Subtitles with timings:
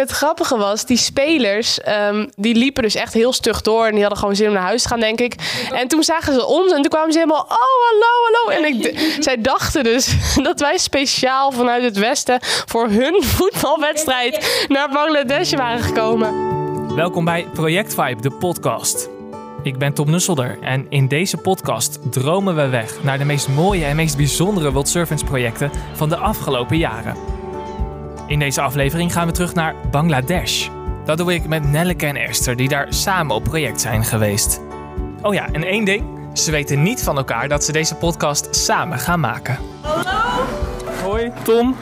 [0.00, 3.86] het grappige was, die spelers, ehm, die liepen dus echt heel stug door.
[3.86, 5.34] En die hadden gewoon zin om naar huis te gaan, denk ik.
[5.72, 8.62] En toen zagen ze ons en toen kwamen ze helemaal, oh, hallo, hallo.
[8.62, 10.14] En ik, zij dachten dus
[10.48, 16.48] dat wij speciaal vanuit het westen voor hun voetbalwedstrijd naar Bangladesh waren gekomen.
[16.94, 19.08] Welkom bij Project Vibe, de podcast.
[19.62, 23.84] Ik ben Tom Nusselder en in deze podcast dromen we weg naar de meest mooie
[23.84, 27.39] en meest bijzondere World Servants projecten van de afgelopen jaren.
[28.30, 30.68] In deze aflevering gaan we terug naar Bangladesh.
[31.04, 34.60] Dat doe ik met Nelleke en Esther, die daar samen op project zijn geweest.
[35.22, 36.04] Oh ja, en één ding.
[36.32, 39.58] Ze weten niet van elkaar dat ze deze podcast samen gaan maken.
[41.02, 41.76] Hoi, Tom.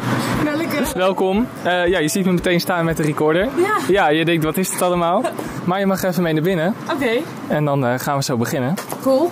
[0.95, 1.47] Welkom.
[1.62, 3.43] Eh, ja, je ziet me meteen staan met de recorder.
[3.45, 3.77] Ja.
[3.88, 5.23] Ja, je denkt, wat is dit allemaal?
[5.65, 6.74] Maar je mag even mee naar binnen.
[6.93, 7.10] Oké,
[7.49, 8.74] En dan eh, gaan we zo beginnen.
[9.02, 9.24] cool.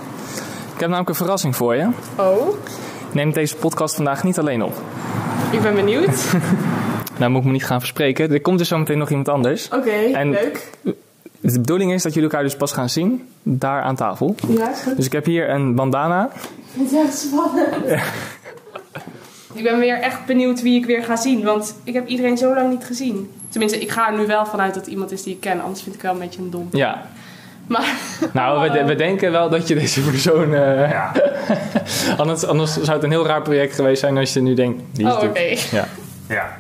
[0.74, 1.88] Ik heb namelijk een verrassing voor je.
[2.16, 2.48] Oh,
[3.12, 4.74] neem deze podcast vandaag niet alleen op.
[5.50, 6.24] ik ben benieuwd.
[7.18, 8.32] Nou moet ik me niet gaan verspreken.
[8.32, 9.68] Er komt dus zo meteen nog iemand anders.
[9.68, 10.70] Oké, leuk.
[11.40, 13.28] De bedoeling is dat jullie elkaar dus pas gaan zien.
[13.42, 14.34] Daar aan tafel.
[14.48, 14.96] Ja, is goed.
[14.96, 16.30] Dus ik heb hier een bandana.
[16.78, 18.02] Het is echt spannend.
[19.54, 22.54] Ik ben weer echt benieuwd wie ik weer ga zien, want ik heb iedereen zo
[22.54, 23.30] lang niet gezien.
[23.48, 25.82] Tenminste, ik ga er nu wel vanuit dat het iemand is die ik ken, anders
[25.82, 26.68] vind ik wel een beetje een dom.
[26.72, 27.06] Ja.
[27.66, 27.94] Maar
[28.32, 30.54] Nou, we, de- we denken wel dat je deze persoon...
[30.54, 31.10] eh,
[32.20, 34.82] anders, anders zou het een heel raar project geweest zijn als je nu denkt...
[34.92, 35.56] Die is Oh, oké.
[35.70, 35.88] Ja.
[36.28, 36.56] Ja.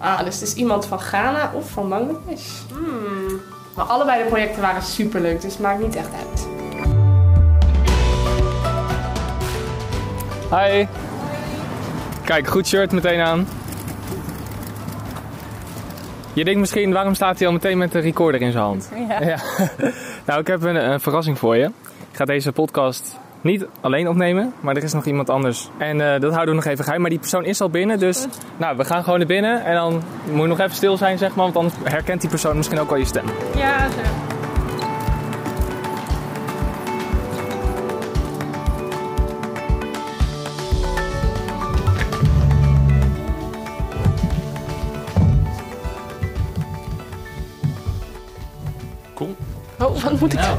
[0.00, 2.48] Ah, dus het is iemand van Ghana of van Bangladesh.
[2.68, 3.40] Hmm.
[3.74, 6.48] Maar allebei de projecten waren superleuk, dus het maakt niet echt uit.
[10.50, 10.86] Hi.
[12.24, 13.48] Kijk, goed shirt meteen aan.
[16.32, 18.90] Je denkt misschien, waarom staat hij al meteen met de recorder in zijn hand?
[19.08, 19.38] Ja.
[20.26, 21.64] nou, ik heb een, een verrassing voor je.
[22.10, 25.68] Ik ga deze podcast niet alleen opnemen, maar er is nog iemand anders.
[25.78, 27.00] En eh, dat houden we nog even geheim.
[27.00, 29.64] Maar die persoon is al binnen, dus nou, we gaan gewoon naar binnen.
[29.64, 32.56] En dan moet je nog even stil zijn, zeg maar, want anders herkent die persoon
[32.56, 33.24] misschien ook al je stem.
[33.56, 33.96] Ja, zo.
[49.14, 49.36] Cool.
[49.78, 50.40] Oh, wat moet ik...
[50.40, 50.58] Nou,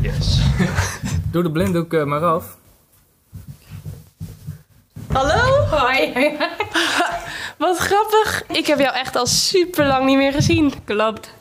[0.00, 0.40] yes.
[1.30, 2.56] Doe de blinddoek eh, maar af.
[5.12, 5.64] Hallo?
[5.70, 6.12] Hoi.
[7.58, 8.42] Wat grappig.
[8.46, 10.72] Ik heb jou echt al super lang niet meer gezien.
[10.84, 11.34] Klopt.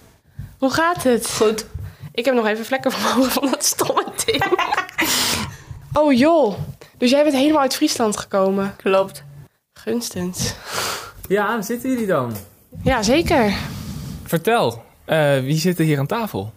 [0.57, 1.29] Hoe gaat het?
[1.31, 1.65] Goed.
[2.13, 4.43] Ik heb nog even vlekken van mijn ogen van dat stomme ding.
[6.01, 6.57] oh joh.
[6.97, 8.75] Dus jij bent helemaal uit Friesland gekomen?
[8.75, 9.23] Klopt.
[9.73, 10.53] Gunstens.
[11.27, 12.35] Ja, zitten jullie dan?
[12.83, 13.53] Ja, zeker.
[14.23, 16.53] Vertel, eh, wie zit er hier aan tafel?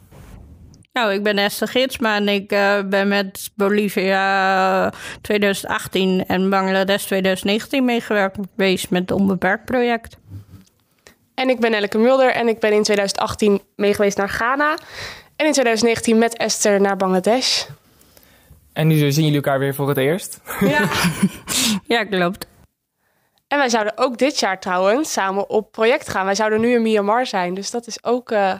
[0.92, 7.84] Nou, ik ben Esther Gidsma en ik eh, ben met Bolivia 2018 en Bangladesh 2019
[7.84, 10.16] meegewerkt geweest met het Onbeperkt project.
[11.34, 14.70] En ik ben Elke Mulder en ik ben in 2018 meegeweest naar Ghana.
[15.36, 17.64] En in 2019 met Esther naar Bangladesh.
[18.72, 20.40] En nu zien jullie elkaar weer voor het eerst.
[20.60, 20.88] Ja.
[21.86, 22.46] Ja, klopt.
[23.48, 26.24] En wij zouden ook dit jaar trouwens samen op project gaan.
[26.24, 28.54] Wij zouden nu in Myanmar zijn, dus dat is ook eh,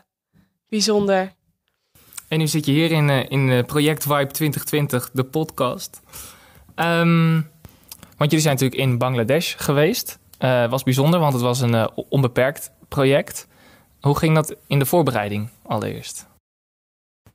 [0.68, 1.32] bijzonder.
[2.30, 6.00] En nu zit je hier in, eh, in eh, Project Vibe 2020, de podcast.
[6.74, 7.32] Ehm,
[8.16, 10.18] want jullie zijn natuurlijk in Bangladesh geweest.
[10.38, 13.48] Eh was bijzonder, want het was een onbeperkt project.
[14.00, 16.29] Hoe ging dat in de voorbereiding allereerst?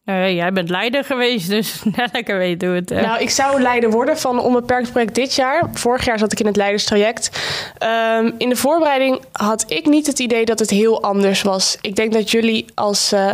[0.06, 1.82] Eh, jij bent leider geweest, dus
[2.14, 3.02] lekker weten hoe het eh.
[3.02, 5.70] Nou, ik zou leider worden van onbeperkt project dit jaar.
[5.74, 7.30] Vorig jaar zat ik in het leiderstraject.
[7.78, 11.78] Ehm, in de voorbereiding had ik niet het idee dat het heel anders was.
[11.82, 13.12] Ik denk dat jullie als...
[13.12, 13.32] eh,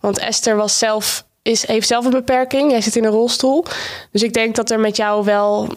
[0.00, 2.70] want Esther was zelf, is, heeft zelf een beperking.
[2.70, 3.64] Jij zit in een rolstoel.
[4.10, 5.68] Dus ik denk dat er met jou wel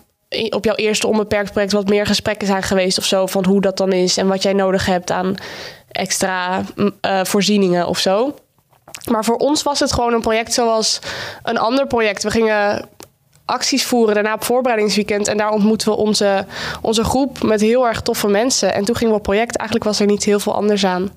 [0.50, 3.26] op jouw eerste onbeperkt project wat meer gesprekken zijn geweest of zo.
[3.26, 5.36] Van hoe dat dan is en wat jij nodig hebt aan
[5.92, 6.62] extra
[7.02, 8.36] eh, voorzieningen of zo.
[9.10, 11.00] Maar voor ons was het gewoon een project zoals
[11.44, 12.24] een ander project.
[12.24, 12.90] We gingen
[13.46, 15.28] acties voeren daarna op voorbereidingsweekend.
[15.28, 16.46] En daar ontmoetten we onze,
[16.82, 18.74] onze groep met heel erg toffe mensen.
[18.74, 19.56] En toen gingen we op project.
[19.56, 21.12] Eigenlijk was er niet heel veel anders aan.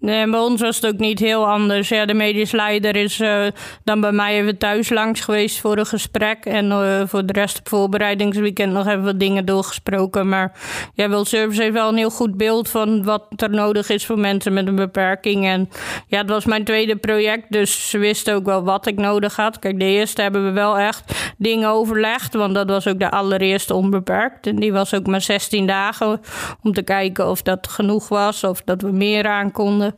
[0.00, 1.88] Nee, bij ons was het ook niet heel anders.
[1.88, 3.46] Ja, de medisch leider is eh,
[3.84, 6.44] dan bij mij even thuis langs geweest voor een gesprek.
[6.44, 10.28] En eh, voor de rest op voorbereidingsweekend nog even wat dingen doorgesproken.
[10.28, 10.52] Maar
[10.94, 14.18] ja, World Service heeft wel een heel goed beeld van wat er nodig is voor
[14.18, 15.46] mensen met een beperking.
[15.46, 15.68] En
[16.06, 19.58] ja, het was mijn tweede project, dus ze wisten ook wel wat ik nodig had.
[19.58, 23.74] Kijk, de eerste hebben we wel echt dingen overlegd, want dat was ook de allereerste
[23.74, 24.46] onbeperkt.
[24.46, 26.20] En die was ook maar 16 dagen
[26.62, 29.95] om te kijken of dat genoeg was of dat we meer aan konden.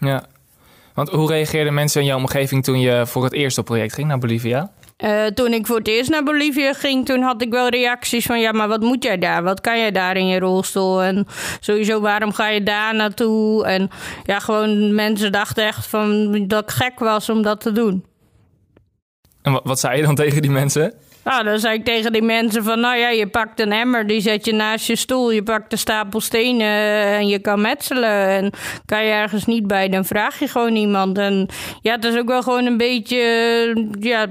[0.00, 0.24] Ja.
[0.94, 4.18] Want hoe reageerden mensen in jouw omgeving toen je voor het eerste project ging naar
[4.18, 4.70] Bolivia?
[5.04, 8.40] Uh, toen ik voor het eerst naar Bolivia ging, toen had ik wel reacties van...
[8.40, 9.42] ja, maar wat moet jij daar?
[9.42, 11.02] Wat kan jij daar in je rolstoel?
[11.02, 11.26] En
[11.60, 13.64] sowieso, waarom ga je daar naartoe?
[13.64, 13.90] En
[14.24, 18.04] ja, gewoon mensen dachten echt van dat ik gek was om dat te doen.
[19.42, 20.94] En wat zei je dan tegen die mensen?
[21.24, 24.20] Nou, dan zei ik tegen die mensen van, nou ja, je pakt een emmer, die
[24.20, 26.66] zet je naast je stoel, je pakt een stapel stenen
[27.04, 28.28] en je kan metselen.
[28.28, 28.50] En
[28.86, 31.18] kan je ergens niet bij, dan vraag je gewoon iemand.
[31.18, 31.48] En
[31.82, 33.18] ja, het is ook wel gewoon een beetje,
[34.00, 34.26] ja,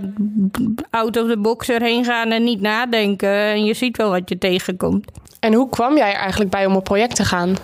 [0.90, 3.30] out of the box erheen gaan en niet nadenken.
[3.30, 5.06] En je ziet wel wat je tegenkomt.
[5.40, 7.56] En hoe kwam jij eigenlijk bij om op project te gaan?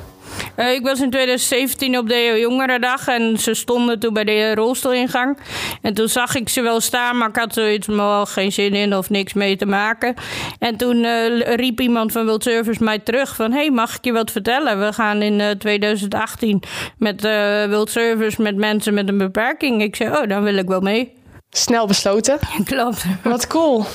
[0.58, 5.38] Uh, ik was in 2017 op de Jongerendag en ze stonden toen bij de rolstoelingang.
[5.82, 8.96] En toen zag ik ze wel staan, maar ik had zoiets wel geen zin in
[8.96, 10.14] of niks mee te maken.
[10.60, 13.52] En toen uh, riep iemand van World Service mij terug van...
[13.52, 14.80] hey, mag ik je wat vertellen?
[14.80, 16.64] We gaan in uh, 2018
[16.98, 17.22] met
[17.70, 19.82] World Service met mensen met een beperking.
[19.82, 21.14] Ik zei, oh, dan wil ik wel mee.
[21.50, 22.40] Snel besloten.
[22.64, 23.06] Klopt.
[23.24, 23.86] Wat cool.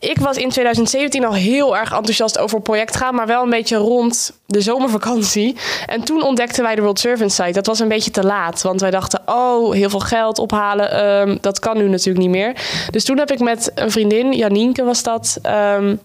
[0.00, 3.50] Ik was in 2017 al heel erg enthousiast over het project gaan, maar wel een
[3.50, 5.56] beetje rond de zomervakantie.
[5.86, 7.52] En toen ontdekten wij de World Servant Site.
[7.52, 11.38] Dat was een beetje te laat, want wij dachten, oh, heel veel geld ophalen, um,
[11.40, 12.54] dat kan nu natuurlijk niet meer.
[12.90, 15.38] Dus toen heb ik met een vriendin, Janienke was dat,
[15.76, 16.00] um,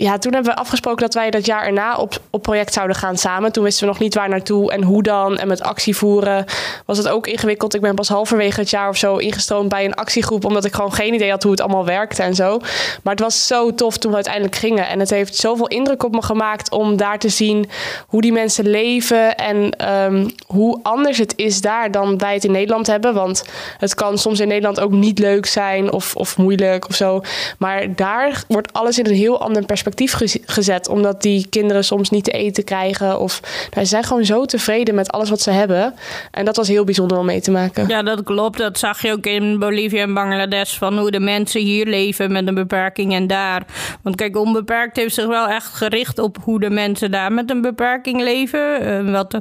[0.00, 3.16] ja, toen hebben we afgesproken dat wij dat jaar erna op, op project zouden gaan
[3.16, 3.52] samen.
[3.52, 5.38] Toen wisten we nog niet waar naartoe en hoe dan.
[5.38, 6.44] En met actie voeren
[6.84, 7.74] was het ook ingewikkeld.
[7.74, 10.44] Ik ben pas halverwege het jaar of zo ingestroomd bij een actiegroep.
[10.44, 12.58] Omdat ik gewoon geen idee had hoe het allemaal werkte en zo.
[13.02, 14.88] Maar het was zo tof toen we uiteindelijk gingen.
[14.88, 17.68] En het heeft zoveel indruk op me gemaakt om daar te zien
[18.06, 19.36] hoe die mensen leven.
[19.36, 23.14] En um, hoe anders het is daar dan wij het in Nederland hebben.
[23.14, 23.44] Want
[23.78, 27.20] het kan soms in Nederland ook niet leuk zijn of, of moeilijk of zo.
[27.58, 30.88] Maar daar wordt alles in een heel ander perspectief perspectief gezet.
[30.88, 33.20] Omdat die kinderen soms niet te eten krijgen.
[33.20, 33.40] Of
[33.70, 35.94] nou, ze zijn gewoon zo tevreden met alles wat ze hebben.
[36.30, 37.88] En dat was heel bijzonder om mee te maken.
[37.88, 38.58] Ja, dat klopt.
[38.58, 40.76] Dat zag je ook in Bolivia en Bangladesh.
[40.78, 43.62] Van hoe de mensen hier leven met een beperking en daar.
[44.02, 47.60] Want kijk, onbeperkt heeft zich wel echt gericht op hoe de mensen daar met een
[47.60, 48.82] beperking leven.
[48.82, 49.32] Uh, wat,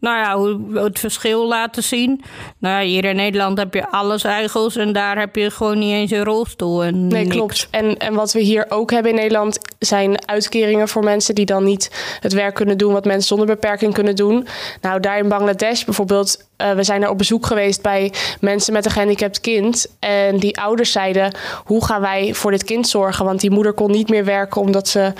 [0.00, 2.22] nou ja, hoe het verschil laten zien.
[2.58, 4.76] Nou, hier in Nederland heb je alles eigels.
[4.76, 6.84] En daar heb je gewoon niet eens een rolstoel.
[6.84, 7.68] En nee, klopt.
[7.70, 9.58] En, en wat we hier ook hebben in Nederland
[9.90, 11.90] zijn uitkeringen voor mensen die dan niet
[12.20, 14.46] het werk kunnen doen wat mensen zonder beperking kunnen doen.
[14.80, 18.84] Nou, daar in Bangladesh bijvoorbeeld, uh, we zijn er op bezoek geweest bij mensen met
[18.84, 19.86] een gehandicapt kind.
[19.98, 21.34] En die ouders zeiden:
[21.64, 23.24] hoe gaan wij voor dit kind zorgen?
[23.24, 25.12] Want die moeder kon niet meer werken omdat ze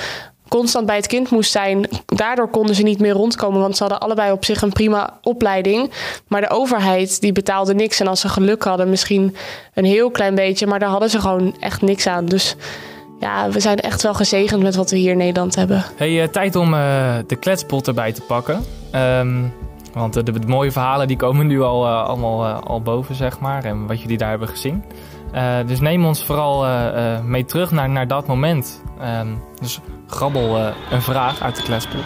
[0.50, 1.88] constant bij het kind moest zijn.
[2.06, 5.90] Daardoor konden ze niet meer rondkomen, want ze hadden allebei op zich een prima opleiding.
[6.28, 8.00] Maar de overheid die betaalde niks.
[8.00, 9.37] En als ze geluk hadden, misschien
[9.75, 12.26] een heel klein beetje, maar daar hadden ze gewoon echt niks aan.
[12.26, 12.56] Dus
[13.20, 15.84] ja, we zijn echt wel gezegend met wat we hier in Nederland hebben.
[15.96, 18.64] Hey, uh, tijd om uh, de kletspot erbij te pakken.
[18.94, 19.52] Um,
[19.93, 23.64] want de, de, mooie verhalen die komen nu al allemaal al boven, zeg maar.
[23.64, 24.84] En wat jullie daar hebben gezien.
[25.67, 26.67] dus neem ons vooral
[27.25, 28.82] mee terug naar, naar dat moment.
[29.20, 32.05] Um, dus grabbel een vraag uit de kletspot.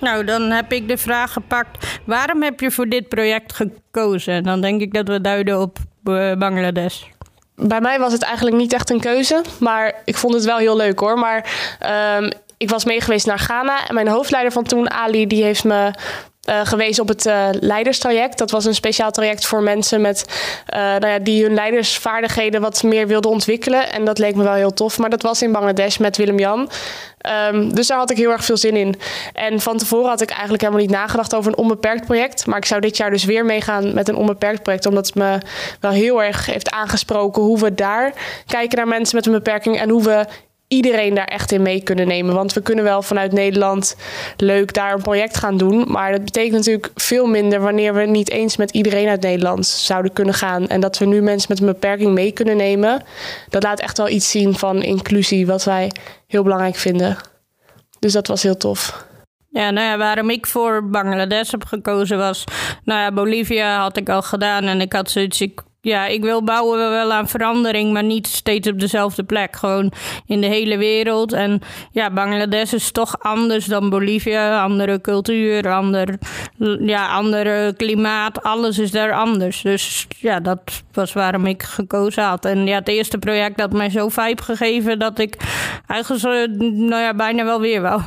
[0.00, 4.42] Nou, dan heb ik de vraag gepakt: waarom heb je voor dit project gekozen?
[4.42, 7.02] Dan denk ik dat we duiden op uh, Bangladesh.
[7.54, 10.76] Bij mij was het eigenlijk niet echt een keuze, maar ik vond het wel heel
[10.76, 11.18] leuk hoor.
[11.18, 11.50] Maar
[12.18, 15.90] um, ik was meegeweest naar Ghana en mijn hoofdleider van toen, Ali, die heeft me
[16.46, 18.38] uh, gewezen op het uh, leiderstraject.
[18.38, 20.24] Dat was een speciaal traject voor mensen met,
[20.74, 23.92] uh, nou ja, die hun leidersvaardigheden wat meer wilden ontwikkelen.
[23.92, 24.98] En dat leek me wel heel tof.
[24.98, 26.70] Maar dat was in Bangladesh met Willem-Jan.
[27.52, 28.94] Um, dus daar had ik heel erg veel zin in.
[29.32, 32.46] En van tevoren had ik eigenlijk helemaal niet nagedacht over een onbeperkt project.
[32.46, 34.86] Maar ik zou dit jaar dus weer meegaan met een onbeperkt project.
[34.86, 35.38] Omdat het me
[35.80, 38.12] wel heel erg heeft aangesproken hoe we daar
[38.46, 39.80] kijken naar mensen met een beperking.
[39.80, 40.26] En hoe we
[40.68, 42.34] iedereen daar echt in mee kunnen nemen.
[42.34, 43.96] Want we kunnen wel vanuit Nederland
[44.36, 45.84] leuk daar een project gaan doen.
[45.88, 50.12] Maar dat betekent natuurlijk veel minder wanneer we niet eens met iedereen uit Nederland zouden
[50.12, 50.68] kunnen gaan.
[50.68, 53.02] En dat we nu mensen met een beperking mee kunnen nemen.
[53.48, 55.92] Dat laat echt wel iets zien van inclusie, wat wij
[56.26, 57.16] heel belangrijk vinden.
[57.98, 59.04] Dus dat was heel tof.
[59.48, 62.44] Ja, nou ja, waarom ik voor Bangladesh heb gekozen was...
[62.84, 65.40] Nou ja, Bolivia had ik al gedaan en ik had zoiets...
[65.40, 69.56] Ik ja, ik wil bouwen wel aan verandering, maar niet steeds op dezelfde plek.
[69.56, 69.92] Gewoon
[70.26, 71.32] in de hele wereld.
[71.32, 71.60] En
[71.92, 74.62] ja, Bangladesh is toch anders dan Bolivia.
[74.62, 76.18] Andere cultuur, ander,
[76.80, 78.42] ja, andere klimaat.
[78.42, 79.62] Alles is daar anders.
[79.62, 82.44] Dus ja, dat was waarom ik gekozen had.
[82.44, 85.36] En ja, het eerste project had mij zo vibe gegeven dat ik
[85.86, 88.02] eigenlijk nou ja, bijna wel weer wou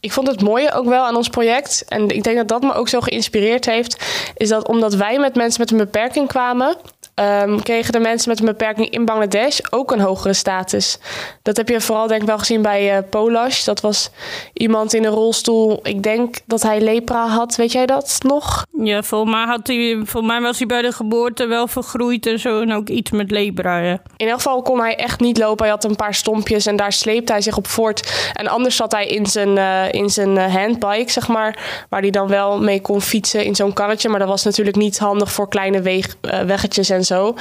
[0.00, 2.72] ik vond het mooie ook wel aan ons project, en ik denk dat dat me
[2.72, 4.04] ook zo geïnspireerd heeft,
[4.36, 6.76] is dat omdat wij met mensen met een beperking kwamen,
[7.20, 10.98] ehm, kregen de mensen met een beperking in Bangladesh ook een hogere status.
[11.42, 13.64] Dat heb je vooral denk ik wel gezien bij uh, Polash.
[13.64, 14.10] Dat was
[14.52, 15.80] iemand in een rolstoel.
[15.82, 17.56] Ik denk dat hij lepra had.
[17.56, 18.66] Weet jij dat nog?
[18.82, 22.38] Ja, volgens mij, had hij, volgens mij was hij bij de geboorte wel vergroeid en
[22.38, 22.60] zo.
[22.60, 24.02] En ook iets met lepra, ja.
[24.16, 25.64] In elk geval kon hij echt niet lopen.
[25.64, 28.30] Hij had een paar stompjes en daar sleepte hij zich op voort.
[28.32, 31.84] En anders zat hij in zijn, uh, in zijn handbike, zeg maar.
[31.88, 34.08] Waar hij dan wel mee kon fietsen in zo'n karretje.
[34.08, 37.34] Maar dat was natuurlijk niet handig voor kleine weeg, uh, weggetjes en zo.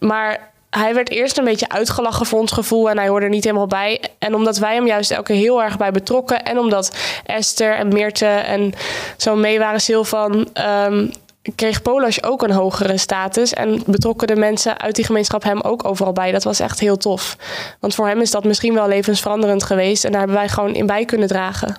[0.00, 3.44] Maar hij werd eerst een beetje uitgelachen voor ons gevoel en hij hoorde er niet
[3.44, 4.02] helemaal bij.
[4.18, 7.88] En omdat wij hem juist elke keer heel erg bij betrokken en omdat Esther en
[7.88, 8.72] Meerte en
[9.16, 10.48] zo mee waren, Silvan,
[10.86, 11.10] um,
[11.54, 15.84] kreeg Polash ook een hogere status en betrokken de mensen uit die gemeenschap hem ook
[15.84, 16.32] overal bij.
[16.32, 17.36] Dat was echt heel tof.
[17.80, 20.86] Want voor hem is dat misschien wel levensveranderend geweest en daar hebben wij gewoon in
[20.86, 21.76] bij kunnen dragen.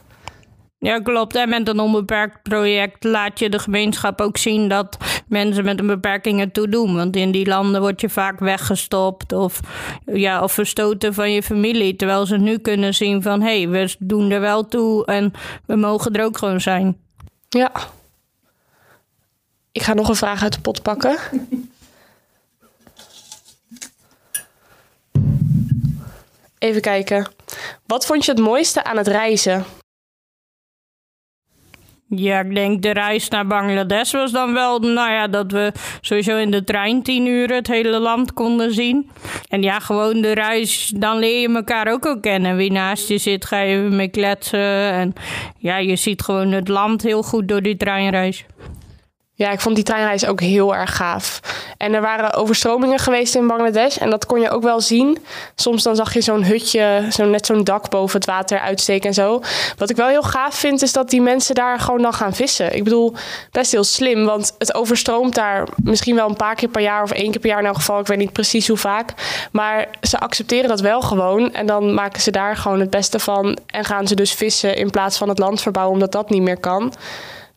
[0.85, 1.35] Ja, klopt.
[1.35, 5.87] En met een onbeperkt project laat je de gemeenschap ook zien dat mensen met een
[5.87, 6.95] beperking het toe doen.
[6.95, 9.59] Want in die landen word je vaak weggestopt of,
[10.05, 11.95] ja, of verstoten van je familie.
[11.95, 15.33] Terwijl ze nu kunnen zien van hé, hey, we doen er wel toe en
[15.65, 16.97] we mogen er ook gewoon zijn.
[17.49, 17.71] Ja.
[19.71, 21.17] Ik ga nog een vraag uit de pot pakken.
[26.57, 27.27] Even kijken.
[27.85, 29.65] Wat vond je het mooiste aan het reizen?
[32.15, 36.37] Ja, ik denk de reis naar Bangladesh was dan wel, nou ja, dat we sowieso
[36.37, 39.09] in de trein tien uur het hele land konden zien.
[39.49, 42.55] En ja, gewoon de reis, dan leer je elkaar ook al kennen.
[42.55, 44.91] Wie naast je zit, ga je mee kletsen.
[44.91, 45.13] En
[45.57, 48.45] ja, je ziet gewoon het land heel goed door die treinreis.
[49.37, 51.39] Ja, ik vond die treinreis ook heel erg gaaf.
[51.77, 53.97] En er waren overstromingen geweest in Bangladesh.
[53.97, 55.17] En dat kon je ook wel zien.
[55.55, 59.13] Soms dan zag je zo'n hutje, zo net zo'n dak boven het water uitsteken en
[59.13, 59.41] zo.
[59.77, 62.75] Wat ik wel heel gaaf vind, is dat die mensen daar gewoon dan gaan vissen.
[62.75, 63.13] Ik bedoel,
[63.51, 64.25] best heel slim.
[64.25, 67.49] Want het overstroomt daar misschien wel een paar keer per jaar of één keer per
[67.49, 67.99] jaar in elk geval.
[67.99, 69.13] Ik weet niet precies hoe vaak.
[69.51, 71.53] Maar ze accepteren dat wel gewoon.
[71.53, 73.57] En dan maken ze daar gewoon het beste van.
[73.65, 76.59] En gaan ze dus vissen in plaats van het land verbouwen, omdat dat niet meer
[76.59, 76.93] kan.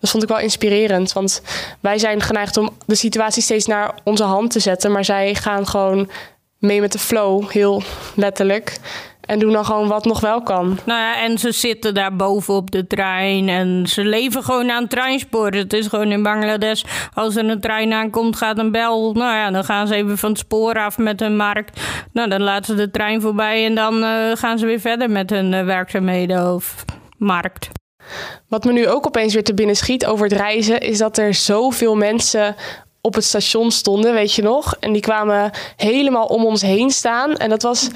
[0.00, 1.12] Dat vond ik wel inspirerend.
[1.12, 1.43] Want
[1.81, 4.93] wij zijn geneigd om de situatie steeds naar onze hand te zetten.
[4.93, 6.11] Maar zij gaan gewoon
[6.59, 7.83] mee met de flow, heel
[8.14, 8.78] letterlijk.
[9.21, 10.78] En doen dan gewoon wat nog wel kan.
[10.85, 13.49] Nou ja, en ze zitten daar boven op de trein.
[13.49, 15.50] En ze leven gewoon aan het treinspoor.
[15.50, 16.83] Het is gewoon in Bangladesh.
[17.14, 19.12] Als er een trein aankomt, gaat een bel.
[19.12, 21.81] Nou ja, dan gaan ze even van het spoor af met hun markt.
[22.12, 23.64] Nou, dan laten ze de trein voorbij.
[23.64, 26.85] En dan uh, gaan ze weer verder met hun uh, werkzaamheden of
[27.17, 27.69] markt.
[28.49, 31.35] Wat me nu ook opeens weer te binnen schiet over het reizen, is dat er
[31.35, 32.57] zoveel mensen
[33.00, 34.77] op het station stonden, weet je nog?
[34.81, 37.37] En die kwamen helemaal om ons heen staan.
[37.37, 37.88] En dat was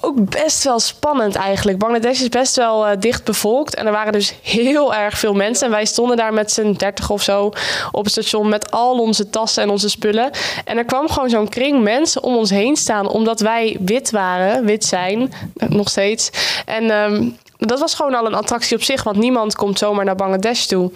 [0.00, 1.78] ook best wel spannend eigenlijk.
[1.78, 3.74] Bangladesh is best wel uh, dicht bevolkt.
[3.74, 5.66] En er waren dus heel erg veel mensen.
[5.66, 7.52] En wij stonden daar met z'n dertig of zo
[7.92, 10.30] op het station met al onze tassen en onze spullen.
[10.64, 13.08] En er kwam gewoon zo'n kring mensen om ons heen staan.
[13.08, 16.30] Omdat wij wit waren, wit zijn, nog steeds.
[16.66, 20.16] En um, dat was gewoon al een attractie op zich, want niemand komt zomaar naar
[20.16, 20.90] Bangladesh toe.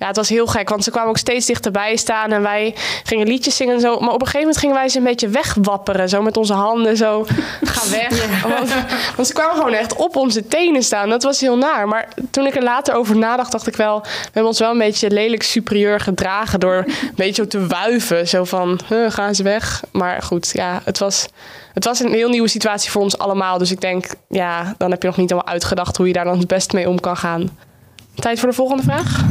[0.00, 3.26] Ja, het was heel gek, want ze kwamen ook steeds dichterbij staan en wij gingen
[3.26, 3.98] liedjes zingen en zo.
[3.98, 6.96] Maar op een gegeven moment gingen wij ze een beetje wegwapperen, zo met onze handen
[6.96, 7.26] zo,
[7.74, 8.42] ga weg.
[8.56, 8.74] Want,
[9.16, 11.08] want, ze kwamen gewoon echt op onze tenen staan.
[11.08, 11.88] Dat was heel naar.
[11.88, 14.78] Maar toen ik er later over nadacht, dacht ik wel, we hebben ons wel een
[14.78, 18.28] beetje lelijk superieur gedragen door een beetje te wuiven.
[18.28, 19.82] Zo van, huh, gaan ze weg.
[19.92, 21.26] Maar goed, ja, het was
[21.74, 23.58] het was een heel nieuwe situatie voor ons allemaal.
[23.58, 26.38] Dus ik denk, ja, dan heb je nog niet helemaal uitgedacht hoe je daar dan
[26.38, 27.58] het best mee om kan gaan.
[28.14, 29.24] Tijd voor de volgende vraag?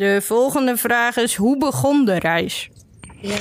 [0.00, 2.70] De volgende vraag is: hoe begon de reis?
[3.20, 3.36] Ja.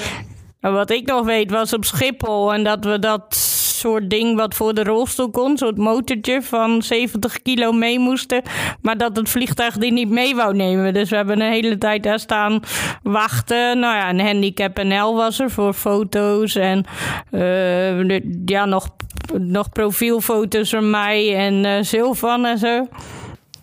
[0.61, 3.35] Nou, wat ik nog weet was op Schiphol en dat we dat
[3.79, 5.57] soort ding wat voor de rolstoel kon.
[5.57, 8.41] Zo'n motortje van 70 kilo mee moesten.
[8.81, 10.93] Maar dat het vliegtuig die niet mee wou nemen.
[10.93, 12.59] Dus we hebben een hele tijd daar staan
[13.03, 13.79] wachten.
[13.79, 16.55] Nou ja, een handicap NL was er voor foto's.
[16.55, 16.85] En
[17.31, 18.89] uh, ja, nog,
[19.37, 22.87] nog profielfoto's van mij en uh, Sylvan en zo.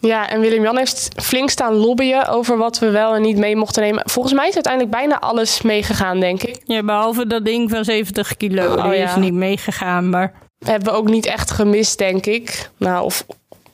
[0.07, 3.83] Ja, en Willem-Jan heeft flink staan lobbyen over wat we wel en niet mee mochten
[3.83, 4.03] nemen.
[4.11, 6.61] Volgens mij is uiteindelijk bijna alles meegegaan, denk ik.
[6.65, 8.75] Ja, behalve dat ding van 70 kilo.
[8.75, 10.33] Oh, die is niet meegegaan, maar...
[10.65, 12.71] Hebben we ook niet echt gemist, denk ik.
[12.77, 13.27] Nou, of...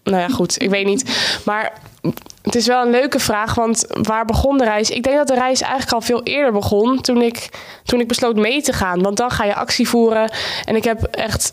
[0.04, 1.04] Nou ja, goed, ik weet niet.
[1.44, 1.72] Maar
[2.42, 4.90] het is wel een leuke vraag, want waar begon de reis?
[4.90, 7.48] Ik denk dat de reis eigenlijk al veel eerder begon toen ik,
[7.84, 9.02] toen ik besloot mee te gaan.
[9.02, 10.30] Want dan ga je actie voeren.
[10.64, 11.52] En ik heb echt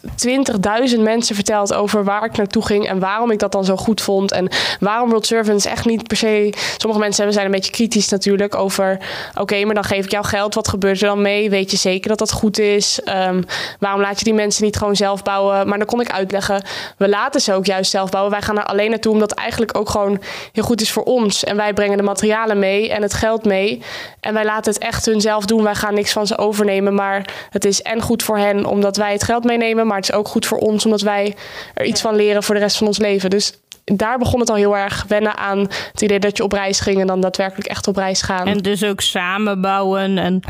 [0.93, 4.01] 20.000 mensen verteld over waar ik naartoe ging en waarom ik dat dan zo goed
[4.01, 4.31] vond.
[4.31, 6.53] En waarom World Servants echt niet per se.
[6.77, 8.98] Sommige mensen zijn een beetje kritisch natuurlijk over.
[9.36, 10.53] Oké, maar dan geef ik jou geld.
[10.53, 11.50] Wat gebeurt er dan mee?
[11.50, 13.00] Weet je zeker dat dat goed is?
[13.27, 13.43] Um,
[13.79, 15.67] waarom laat je die mensen niet gewoon zelf bouwen?
[15.67, 16.63] Maar dan kon ik uitleggen.
[16.98, 18.31] We laten ze ook juist zelf bouwen.
[18.31, 21.43] Wij gaan er alleen naartoe omdat eigenlijk ook gewoon heel goed goed is voor ons.
[21.43, 23.81] En wij brengen de materialen mee en het geld mee.
[24.19, 25.63] En wij laten het echt hun zelf doen.
[25.63, 26.93] Wij gaan niks van ze overnemen.
[26.93, 29.88] Maar het is en goed voor hen omdat wij het geld meenemen.
[29.88, 31.36] Maar het is ook goed voor ons omdat wij
[31.74, 33.29] er iets van leren voor de rest van ons leven.
[33.29, 35.59] Dus daar begon het al heel erg wennen aan
[35.91, 38.48] het idee dat je op reis ging en dan daadwerkelijk echt op reis gaan.
[38.48, 40.41] En dus ook samenbouwen en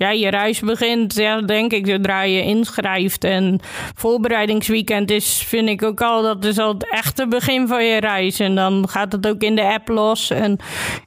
[0.00, 3.24] ja, je reis begint, ja, denk ik, zodra je inschrijft.
[3.24, 3.60] En
[3.94, 8.38] voorbereidingsweekend is, vind ik ook al, dat is al het echte begin van je reis.
[8.38, 10.30] En dan gaat het ook in de app los.
[10.30, 10.58] En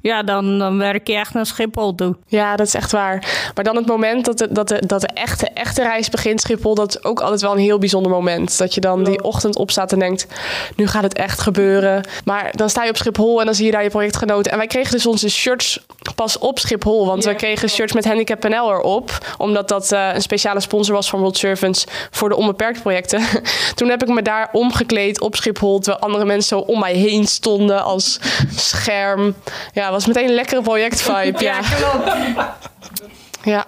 [0.01, 2.15] ja, dan, dan werk je echt naar Schiphol toe.
[2.27, 3.49] Ja, dat is echt waar.
[3.55, 6.75] Maar dan het moment dat de, dat de, dat de echte, echte reis begint, Schiphol,
[6.75, 8.57] dat is ook altijd wel een heel bijzonder moment.
[8.57, 10.27] Dat je dan die ochtend opstaat en denkt,
[10.75, 12.07] nu gaat het echt gebeuren.
[12.25, 14.51] Maar dan sta je op Schiphol en dan zie je daar je projectgenoten.
[14.51, 15.79] En wij kregen dus onze shirts
[16.15, 19.35] pas op Schiphol, want we kregen shirts met Handicap NL erop op.
[19.37, 23.21] Omdat dat uh, een speciale sponsor was van World Servants voor de onbeperkt projecten.
[23.75, 25.79] Toen heb ik me daar omgekleed op Schiphol.
[25.79, 28.19] Terwijl andere mensen zo om mij heen stonden als
[28.55, 29.35] scherm.
[29.73, 31.41] Ja, was meteen een lekkere projectvibe.
[31.43, 32.57] Ja, ja.
[33.43, 33.65] ja.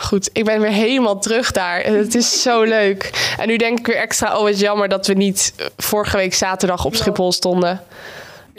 [0.00, 1.80] Goed, ik ben weer helemaal terug daar.
[1.80, 3.10] Het is zo leuk.
[3.38, 6.84] En nu denk ik weer extra, oh het jammer dat we niet vorige week zaterdag
[6.84, 7.82] op Schiphol stonden.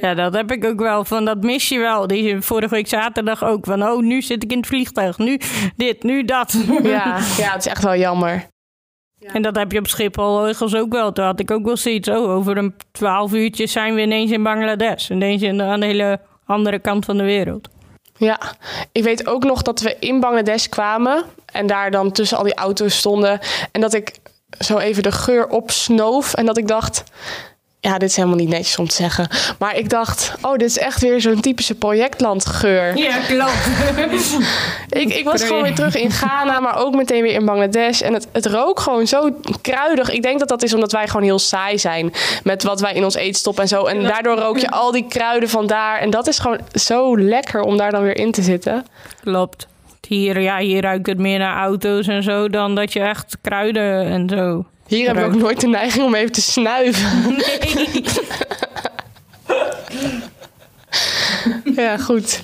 [0.01, 1.05] Ja, dat heb ik ook wel.
[1.05, 2.07] Van dat mis je wel.
[2.07, 3.65] Die vorige week zaterdag ook.
[3.65, 5.17] Van oh, nu zit ik in het vliegtuig.
[5.17, 5.39] Nu
[5.75, 6.65] dit, nu dat.
[6.83, 8.47] Ja, ja het is echt wel jammer.
[9.15, 9.33] Ja.
[9.33, 11.11] En dat heb je op Schiphol ergens ook wel.
[11.11, 12.09] Toen had ik ook wel zoiets.
[12.09, 15.09] Oh, over een twaalf uurtjes zijn we ineens in Bangladesh.
[15.09, 17.69] Ineens in, aan de hele andere kant van de wereld.
[18.17, 18.39] Ja,
[18.91, 21.23] ik weet ook nog dat we in Bangladesh kwamen.
[21.45, 23.39] En daar dan tussen al die auto's stonden.
[23.71, 24.15] En dat ik
[24.59, 26.33] zo even de geur opsnoof.
[26.33, 27.03] En dat ik dacht
[27.81, 29.29] ja, dit is helemaal niet netjes om te zeggen.
[29.59, 32.97] Maar ik dacht, oh, dit is echt weer zo'n typische projectlandgeur.
[32.97, 33.67] Ja, klopt.
[35.03, 38.01] ik, ik was gewoon weer terug in Ghana, maar ook meteen weer in Bangladesh.
[38.01, 40.09] En het, het rook gewoon zo kruidig.
[40.09, 43.03] Ik denk dat dat is omdat wij gewoon heel saai zijn met wat wij in
[43.03, 43.85] ons eten stoppen en zo.
[43.85, 45.99] En daardoor rook je al die kruiden van daar.
[45.99, 48.85] En dat is gewoon zo lekker om daar dan weer in te zitten.
[49.23, 49.67] Klopt.
[50.07, 54.05] Hier, ja, hier ruikt het meer naar auto's en zo dan dat je echt kruiden
[54.05, 54.65] en zo.
[54.89, 57.35] Hier hebben we ook nooit de neiging om even te snuiven.
[57.35, 58.03] Nee.
[61.75, 62.43] ja, goed.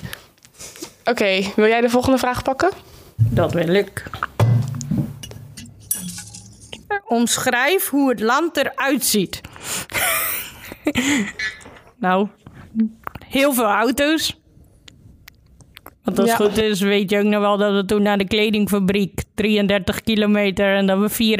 [1.04, 2.70] Oké, wil jij de volgende vraag pakken?
[3.16, 4.02] Dat wil ik.
[7.04, 9.40] Omschrijf hoe het land eruit ziet.
[11.98, 12.28] nou,
[13.24, 14.40] heel veel auto's.
[16.06, 18.26] Want als het goed is, weet je ook nog wel dat we toen naar de
[18.26, 21.36] kledingfabriek 33 kilometer en dat we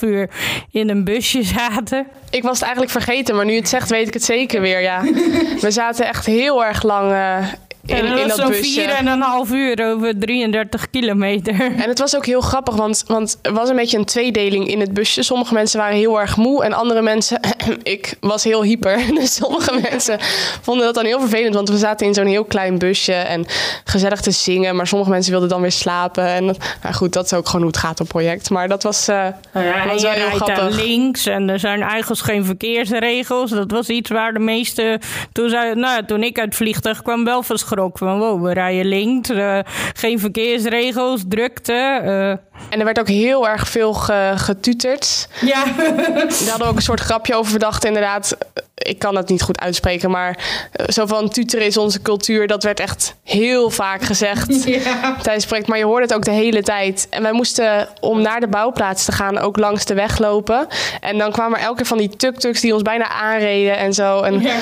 [0.00, 0.30] 4,5 uur
[0.70, 2.06] in een busje zaten.
[2.30, 4.80] Ik was het eigenlijk vergeten, maar nu het zegt, weet ik het zeker weer.
[4.80, 5.02] Ja.
[5.60, 7.46] we zaten echt heel erg lang uh,
[7.88, 11.60] in, en dat in dat zo'n vier en een half uur over 33 kilometer.
[11.60, 14.80] En het was ook heel grappig, want, want er was een beetje een tweedeling in
[14.80, 15.22] het busje.
[15.22, 17.40] Sommige mensen waren heel erg moe en andere mensen...
[17.82, 18.96] ik was heel hyper.
[19.18, 20.18] Dus sommige mensen
[20.62, 23.46] vonden dat dan heel vervelend, want we zaten in zo'n heel klein busje en
[23.84, 24.76] gezellig te zingen.
[24.76, 26.26] Maar sommige mensen wilden dan weer slapen.
[26.26, 26.44] En
[26.82, 28.50] nou goed, dat is ook gewoon hoe het gaat op project.
[28.50, 29.16] Maar dat was, uh,
[29.52, 30.84] nou ja, was wel heel grappig.
[30.84, 33.50] links en er zijn eigenlijk geen verkeersregels.
[33.50, 35.00] Dat was iets waar de meeste...
[35.32, 38.86] Toen, zei, nou, toen ik uit het vliegtuig kwam, wel verschrokken van wow, we rijden
[38.86, 39.58] links, uh,
[39.94, 42.00] geen verkeersregels, drukte.
[42.04, 42.48] Uh.
[42.68, 43.92] En er werd ook heel erg veel
[44.34, 45.28] getuterd.
[45.40, 45.64] Ja.
[45.74, 48.36] Daar hadden we ook een soort grapje over verdacht, inderdaad.
[48.74, 50.38] Ik kan het niet goed uitspreken, maar
[50.72, 52.46] eh, zo van tuteren is onze cultuur.
[52.46, 55.16] Dat werd echt heel vaak gezegd ja.
[55.22, 55.66] tijdens het.
[55.66, 57.06] Maar je hoorde het ook de hele tijd.
[57.10, 60.66] En wij moesten, om naar de bouwplaats te gaan, ook langs de weg lopen.
[61.00, 64.22] En dan kwamen er elke keer van die tuk-tuks die ons bijna aanreden en zo.
[64.22, 64.56] En ja,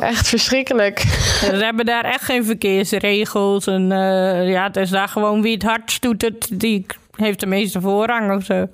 [0.00, 1.02] echt verschrikkelijk.
[1.40, 3.66] we hebben daar echt geen verkeersregels.
[3.66, 7.46] En uh, ja, het is daar gewoon wie het hardst doet, het, die heeft de
[7.46, 8.66] meeste voorrang of zo.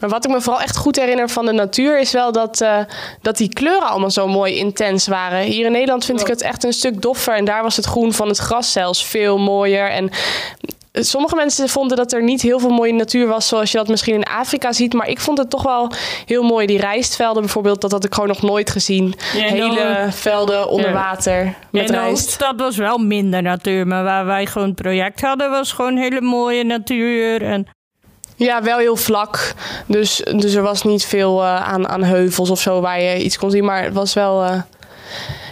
[0.00, 2.78] Maar wat ik me vooral echt goed herinner van de natuur is wel dat, uh,
[3.20, 5.40] dat die kleuren allemaal zo mooi intens waren.
[5.40, 8.12] Hier in Nederland vind ik het echt een stuk doffer en daar was het groen
[8.12, 9.90] van het gras zelfs veel mooier.
[9.90, 10.10] En
[10.92, 14.14] sommige mensen vonden dat er niet heel veel mooie natuur was zoals je dat misschien
[14.14, 14.92] in Afrika ziet.
[14.92, 15.92] Maar ik vond het toch wel
[16.26, 16.66] heel mooi.
[16.66, 19.14] Die rijstvelden bijvoorbeeld, dat had ik gewoon nog nooit gezien.
[19.32, 22.38] Hele velden onder water met rijst.
[22.38, 23.86] Dat was wel minder natuur.
[23.86, 27.42] Maar waar wij gewoon het project hadden, was gewoon hele mooie natuur.
[27.42, 27.66] En
[28.36, 29.54] ja, wel heel vlak.
[29.86, 33.38] Dus, dus er was niet veel uh, aan, aan heuvels of zo waar je iets
[33.38, 33.64] kon zien.
[33.64, 34.44] Maar het was wel.
[34.44, 34.62] Uh,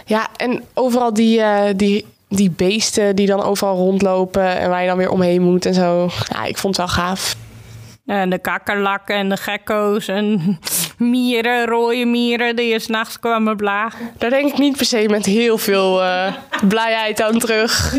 [0.05, 4.87] ja, en overal die, uh, die die beesten die dan overal rondlopen en waar je
[4.87, 6.09] dan weer omheen moet en zo.
[6.27, 7.35] Ja, ik vond het wel gaaf.
[8.11, 10.59] En de kakkerlakken en de gekko's en
[10.97, 14.11] mieren, rode mieren die je s'nachts kwamen blagen.
[14.17, 16.33] Daar denk ik niet per se met heel veel uh,
[16.67, 17.95] blijheid aan terug.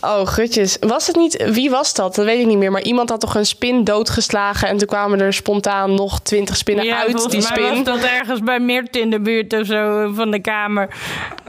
[0.00, 0.76] Oh, gutjes.
[0.80, 1.44] Was het niet...
[1.50, 2.14] Wie was dat?
[2.14, 2.70] Dat weet ik niet meer.
[2.70, 4.68] Maar iemand had toch een spin doodgeslagen...
[4.68, 7.84] en toen kwamen er spontaan nog twintig spinnen ja, uit die spin.
[7.84, 10.88] was dat ergens bij Meert in de buurt of zo van de kamer.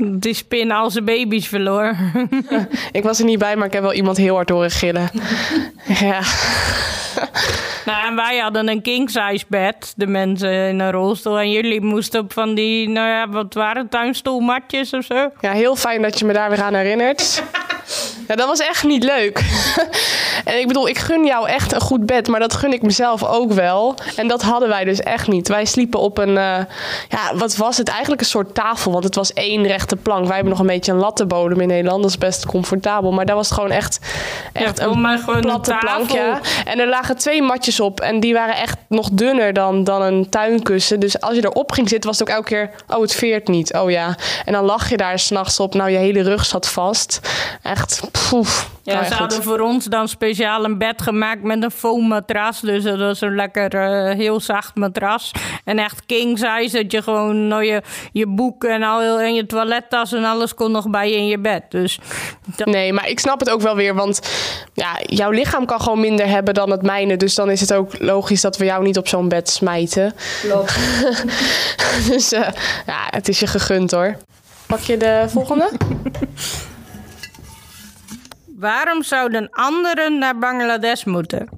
[0.02, 1.96] Die spin al zijn baby's verloor.
[2.92, 5.10] ik was er niet bij, maar ik heb wel iemand heel hard horen gillen.
[6.00, 6.22] ja.
[7.86, 11.40] Nou, en wij hadden een king-size bed, de mensen in een rolstoel.
[11.40, 15.30] En jullie moesten op van die, nou ja, wat waren tuinstoelmatjes of zo?
[15.40, 17.44] Ja, heel fijn dat je me daar weer aan herinnert.
[18.28, 19.40] Ja, dat was echt niet leuk.
[20.46, 23.24] en ik bedoel, ik gun jou echt een goed bed, maar dat gun ik mezelf
[23.24, 23.96] ook wel.
[24.16, 25.48] En dat hadden wij dus echt niet.
[25.48, 26.58] Wij sliepen op een, uh,
[27.10, 27.90] ja, wat was het?
[27.90, 30.26] Eigenlijk een soort tafel, want het was één rechte plank.
[30.26, 33.12] Wij hebben nog een beetje een lattenbodem in Nederland, dat is best comfortabel.
[33.12, 34.00] Maar daar was het gewoon echt,
[34.54, 36.40] echt ja, een gewoon platte een plank, ja.
[36.66, 40.30] En er lagen twee matjes op en die waren echt nog dunner dan, dan een
[40.30, 41.00] tuinkussen.
[41.00, 43.74] Dus als je erop ging zitten, was het ook elke keer, oh, het veert niet.
[43.74, 44.16] Oh ja.
[44.46, 47.20] En dan lag je daar s'nachts op, nou, je hele rug zat vast.
[47.76, 48.70] Echt, poef.
[48.84, 52.60] Ja, ze hadden voor ons dan speciaal een bed gemaakt met een foam matras.
[52.60, 55.32] Dus dat was een lekker uh, heel zacht matras.
[55.64, 59.46] En echt king size, dat je gewoon nou, je, je boeken en, al, en je
[59.46, 61.64] toilettas en alles kon nog bij je in je bed.
[61.70, 62.00] Dus
[62.56, 62.68] dat...
[62.68, 64.20] Nee, maar ik snap het ook wel weer, want
[64.74, 67.18] ja, jouw lichaam kan gewoon minder hebben dan het mijne.
[67.18, 70.14] Dus dan is het ook logisch dat we jou niet op zo'n bed smijten.
[70.42, 70.76] Klopt.
[72.10, 72.48] dus uh,
[72.86, 74.18] ja, het is je gegund hoor.
[74.68, 75.70] Pak je de volgende?
[78.56, 81.50] Waarom zouden anderen naar Bangladesh moeten?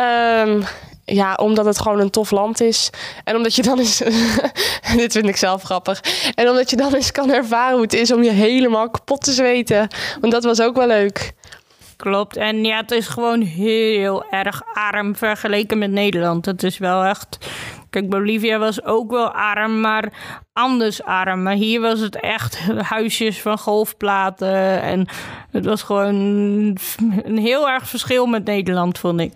[0.00, 0.64] Um,
[1.04, 2.90] ja, omdat het gewoon een tof land is.
[3.24, 3.98] En omdat je dan eens.
[4.96, 6.02] dit vind ik zelf grappig.
[6.34, 9.32] En omdat je dan eens kan ervaren hoe het is om je helemaal kapot te
[9.32, 9.88] zweten.
[10.20, 11.32] Want dat was ook wel leuk.
[11.96, 12.36] Klopt.
[12.36, 16.46] En ja, het is gewoon heel erg arm vergeleken met Nederland.
[16.46, 17.38] Het is wel echt.
[17.90, 20.12] Kijk, Bolivia was ook wel arm, maar
[20.52, 21.42] anders arm.
[21.42, 22.58] Maar hier was het echt
[22.96, 24.82] huisjes van golfplaten.
[24.82, 25.08] En
[25.50, 26.14] het was gewoon
[27.24, 29.32] een heel erg verschil met Nederland, vond ik.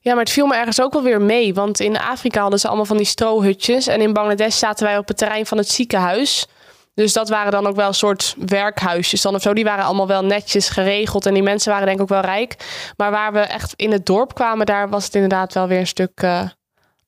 [0.00, 1.54] Ja, maar het viel me ergens ook wel weer mee.
[1.54, 3.86] Want in Afrika hadden ze allemaal van die strohutjes.
[3.86, 6.46] En in Bangladesh zaten wij op het terrein van het ziekenhuis.
[6.94, 9.54] Dus dat waren dan ook wel een soort werkhuisjes dan of zo.
[9.54, 11.26] Die waren allemaal wel netjes geregeld.
[11.26, 12.56] En die mensen waren denk ik ook wel rijk.
[12.96, 15.86] Maar waar we echt in het dorp kwamen, daar was het inderdaad wel weer een
[15.86, 16.42] stuk uh,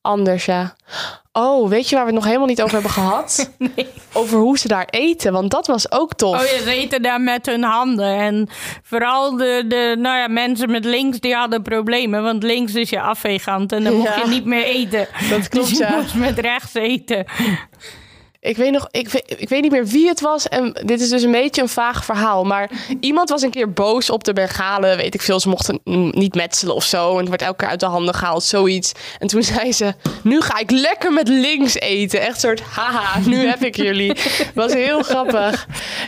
[0.01, 0.75] anders, ja.
[1.31, 3.51] Oh, weet je waar we het nog helemaal niet over hebben gehad?
[3.75, 3.87] Nee.
[4.13, 6.41] Over hoe ze daar eten, want dat was ook tof.
[6.41, 8.15] Oh ja, ze eten daar met hun handen.
[8.17, 8.49] En
[8.83, 12.23] vooral de, de nou ja, mensen met links, die hadden problemen.
[12.23, 14.21] Want links is je afveegant en dan mocht Ja.
[14.23, 15.07] je niet meer eten.
[15.29, 15.95] Dat klopt, dus je ja.
[15.95, 17.25] moest met rechts eten.
[18.41, 20.47] Ik weet, nog, ik, weet, ik weet niet meer wie het was.
[20.47, 22.43] En dit is dus een beetje een vaag verhaal.
[22.43, 24.97] Maar iemand was een keer boos op de Bengalen.
[24.97, 25.39] Weet ik veel.
[25.39, 25.79] Ze mochten
[26.11, 27.11] niet metselen of zo.
[27.11, 28.43] En het werd elke keer uit de handen gehaald.
[28.43, 28.91] Zoiets.
[29.19, 32.21] En toen zei ze: Nu ga ik lekker met links eten.
[32.21, 33.19] Echt een soort haha.
[33.25, 34.17] Nu heb ik jullie.
[34.53, 35.67] Was heel grappig.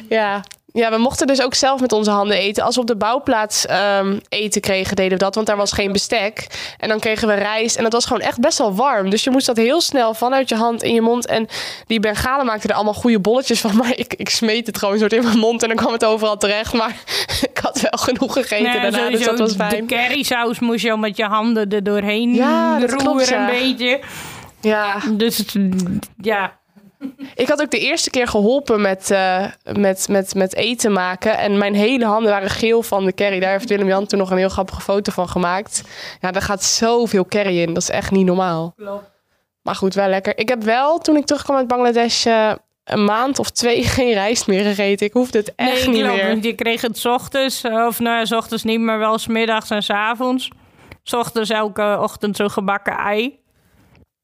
[0.09, 0.43] Ja.
[0.73, 2.63] Ja, we mochten dus ook zelf met onze handen eten.
[2.63, 5.35] Als we op de bouwplaats ehm, eten kregen, deden we dat.
[5.35, 6.47] Want daar was geen bestek.
[6.77, 7.75] En dan kregen we rijst.
[7.75, 9.09] En dat was gewoon echt best wel warm.
[9.09, 11.25] Dus je moest dat heel snel vanuit je hand in je mond.
[11.25, 11.47] En
[11.87, 13.75] die Bengalen maakten er allemaal goede bolletjes van.
[13.81, 15.61] Maar ik, ik smeet het gewoon soort in mijn mond.
[15.61, 16.73] En dan kwam het overal terecht.
[16.73, 16.95] Maar
[17.51, 19.09] ik had wel genoeg gegeten daarna.
[19.09, 19.87] Dus dat was fijn.
[19.87, 23.39] De currysaus moest je al met je handen er doorheen Ja, roeren klopt, ja.
[23.49, 23.99] een beetje.
[24.61, 24.97] Ja.
[25.11, 25.55] Dus het-
[26.21, 26.59] ja,
[27.35, 29.45] Ik had ook de eerste keer geholpen met, eh,
[29.77, 31.37] met, met, met eten maken.
[31.37, 33.39] En mijn hele handen waren geel van de curry.
[33.39, 35.83] Daar heeft Willem-Jan toen nog een heel grappige foto van gemaakt.
[36.19, 37.73] Ja, daar gaat zoveel curry in.
[37.73, 38.75] Dat is echt niet normaal.
[39.61, 40.37] Maar goed, wel lekker.
[40.37, 42.25] Ik heb wel, toen ik terugkwam uit Bangladesh...
[42.25, 42.51] eh,
[42.83, 45.05] een maand of twee geen rijst meer gegeten.
[45.07, 46.37] Ik hoefde het echt nee, niet klopt, meer.
[46.41, 49.27] je kreeg het 's ochtends, eh, of nou ja, 's ochtends niet, maar wel 's
[49.27, 50.49] middags en 's avonds.
[51.03, 53.39] 's ochtends elke ochtend zo'n gebakken ei.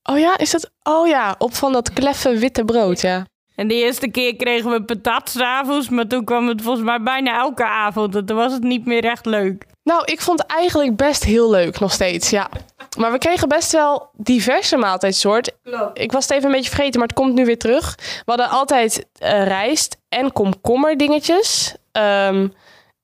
[0.09, 0.71] Oh ja, is dat...
[0.83, 3.25] Oh ja, op van dat kleffe witte brood, ja.
[3.55, 7.01] En de eerste keer kregen we patat 's avonds, maar toen kwam het volgens mij
[7.01, 8.15] bijna elke avond.
[8.15, 9.65] En toen was het niet meer echt leuk.
[9.83, 12.49] Nou, ik vond het eigenlijk best heel leuk nog steeds, ja.
[12.97, 15.53] Maar we kregen best wel diverse maaltijdsoorten.
[15.93, 17.95] Ik was het even een beetje vergeten, maar het komt nu weer terug.
[17.97, 21.75] We hadden altijd eh, rijst en komkommer dingetjes.
[21.91, 22.47] Ehm,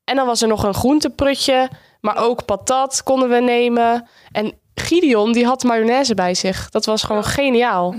[0.03, 1.69] en dan was er nog een groenteprutje,
[2.01, 4.07] maar ook patat konden we nemen.
[4.31, 6.69] En Gideon, die had mayonaise bij zich.
[6.69, 7.95] Dat was gewoon geniaal.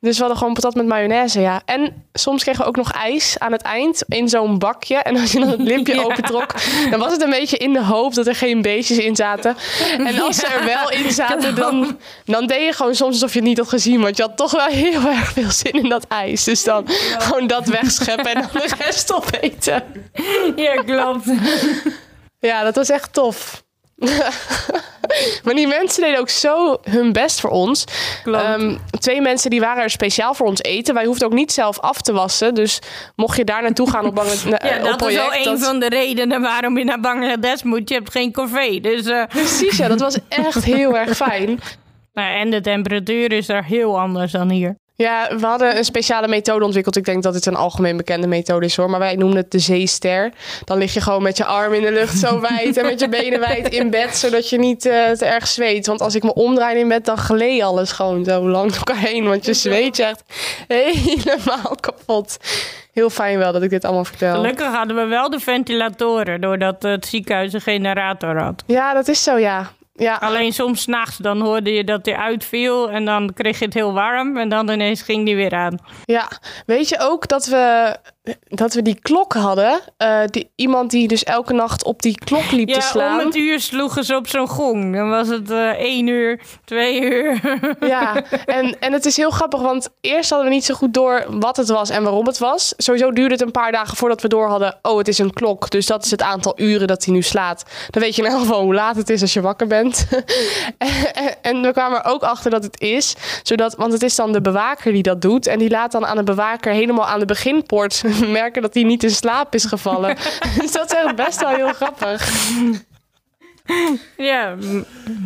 [0.00, 1.62] Dus we hadden gewoon patat met mayonaise, ja.
[1.64, 4.96] En soms kregen we ook nog ijs aan het eind in zo'n bakje.
[4.96, 6.02] En als je dan het limpje Ja.
[6.02, 6.54] opentrok,
[6.90, 9.56] dan was het een beetje in de hoop dat er geen beestjes in zaten.
[9.98, 13.38] En als ze er wel in zaten, dan, dan deed je gewoon soms alsof je
[13.38, 14.00] het niet had gezien.
[14.00, 16.44] Want je had toch wel heel erg veel zin in dat ijs.
[16.44, 16.84] Dus dan
[17.18, 19.82] gewoon dat wegscheppen en dan de rest opeten.
[20.56, 21.24] Ja, klopt.
[22.40, 23.62] Ja, dat was echt tof.
[25.44, 27.84] Maar die mensen deden ook zo hun best voor ons.
[28.24, 30.94] Ehm, twee mensen die waren er speciaal voor ons eten.
[30.94, 32.54] Wij hoefden ook niet zelf af te wassen.
[32.54, 32.78] Dus
[33.16, 34.32] mocht je daar naartoe gaan op, Bangla-
[34.68, 35.44] ja, op dat is project...
[35.44, 37.88] wel een van de redenen waarom je naar Bangladesh moet.
[37.88, 38.80] Je hebt geen corvée.
[38.80, 41.60] Dus, eh, Precies, ja, dat was echt heel erg fijn.
[42.12, 44.76] nou, en de temperatuur is daar heel anders dan hier.
[44.96, 46.96] Ja, we hadden een speciale methode ontwikkeld.
[46.96, 48.90] Ik denk dat het een algemeen bekende methode is hoor.
[48.90, 50.32] Maar wij noemden het de zeester.
[50.64, 53.08] Dan lig je gewoon met je arm in de lucht zo wijd en met je
[53.08, 54.16] benen wijd in bed.
[54.16, 55.86] Zodat je niet eh, te erg zweet.
[55.86, 59.08] Want als ik me omdraai in bed, dan gleed alles gewoon zo lang door elkaar
[59.08, 59.24] heen.
[59.24, 60.22] Want je zweet je echt
[60.68, 62.36] helemaal kapot.
[62.92, 64.34] Heel fijn wel dat ik dit allemaal vertel.
[64.34, 68.62] Gelukkig hadden we wel de ventilatoren, doordat het ziekenhuis een generator had.
[68.66, 69.72] Ja, dat is zo ja.
[69.96, 73.74] Ja, Alleen soms nachts dan hoorde je dat hij uitviel en dan kreeg je het
[73.74, 75.78] heel warm en dan ineens ging die weer aan.
[76.04, 76.28] Ja,
[76.66, 77.96] weet je ook dat we,
[78.48, 79.80] dat we die klok hadden?
[79.96, 83.20] Eh, die, iemand die dus elke nacht op die klok liep te Ja, slaan.
[83.20, 84.94] om het uur sloegen ze op zo'n gong.
[84.96, 87.40] Dan was het eh één uur, twee uur.
[87.80, 91.24] Ja, en, en het is heel grappig, want eerst hadden we niet zo goed door
[91.28, 92.74] wat het was en waarom het was.
[92.76, 95.70] Sowieso duurde het een paar dagen voordat we door hadden, oh, het is een klok.
[95.70, 97.64] Dus dat is het aantal uren dat hij nu slaat.
[97.90, 99.82] Dan weet je in elk geval hoe laat het is als je wakker bent.
[100.78, 104.32] En, en we kwamen er ook achter dat het is, zodat, want het is dan
[104.32, 105.46] de bewaker die dat doet.
[105.46, 109.02] En die laat dan aan de bewaker helemaal aan de beginpoort merken dat hij niet
[109.02, 110.16] in slaap is gevallen.
[110.60, 112.48] dus dat is echt best wel heel grappig.
[114.16, 114.56] ja,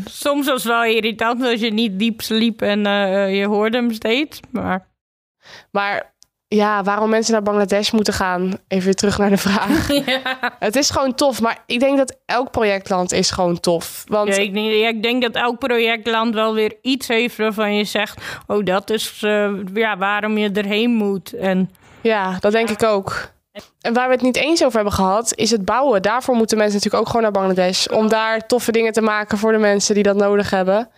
[0.05, 3.93] soms was het wel irritant als je niet diep sliep en eh, je hoorde hem
[3.93, 4.41] steeds.
[4.51, 4.87] Maar
[5.71, 6.15] Maar
[6.49, 9.89] ja, waarom mensen naar Bangladesh moeten gaan, even weer terug naar de vraag.
[10.59, 14.05] Het is gewoon tof, maar ik denk dat elk projectland is gewoon tof.
[14.07, 17.75] Want ja, ik, denk- ja, ik denk dat elk projectland wel weer iets heeft waarvan
[17.75, 18.23] je zegt...
[18.47, 21.33] oh, dat is eh, ja, waarom je erheen moet.
[21.33, 23.31] En ja, dat denk ik ook.
[23.81, 26.03] En waar we het niet eens over hebben gehad, is het bouwen.
[26.03, 27.87] Daarvoor moeten mensen natuurlijk ook gewoon naar Bangladesh.
[27.87, 30.89] Om daar toffe dingen te maken voor de mensen die dat nodig hebben.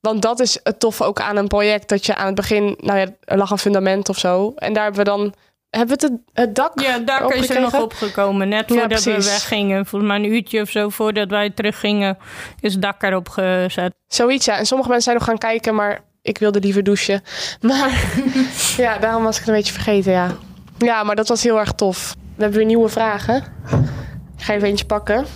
[0.00, 1.88] Want dat is het toffe ook aan een project.
[1.88, 4.52] Dat je aan het begin, nou ja, er lag een fundament of zo.
[4.56, 5.34] En daar hebben we dan,
[5.70, 8.48] hebben we het, het dak Ja, dak is er nog opgekomen.
[8.48, 9.86] Net Ja, voordat we weggingen.
[9.86, 12.18] Volgens mij een uurtje of zo voordat wij teruggingen...
[12.60, 13.94] is het dak erop gezet.
[14.06, 14.58] Zoiets, ja.
[14.58, 17.22] En sommige mensen zijn nog gaan kijken, maar ik wilde liever douchen.
[17.60, 18.14] Maar
[18.76, 20.36] ja, daarom was ik het een beetje vergeten, ja.
[20.78, 22.14] Ja, maar dat was heel erg tof.
[22.34, 23.36] We hebben weer nieuwe vragen.
[24.36, 25.26] Ik ga even eentje pakken.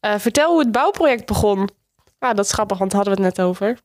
[0.00, 1.68] Eh, vertel hoe het bouwproject begon.
[2.18, 3.78] Ah, dat is grappig, want daar hadden we het net over.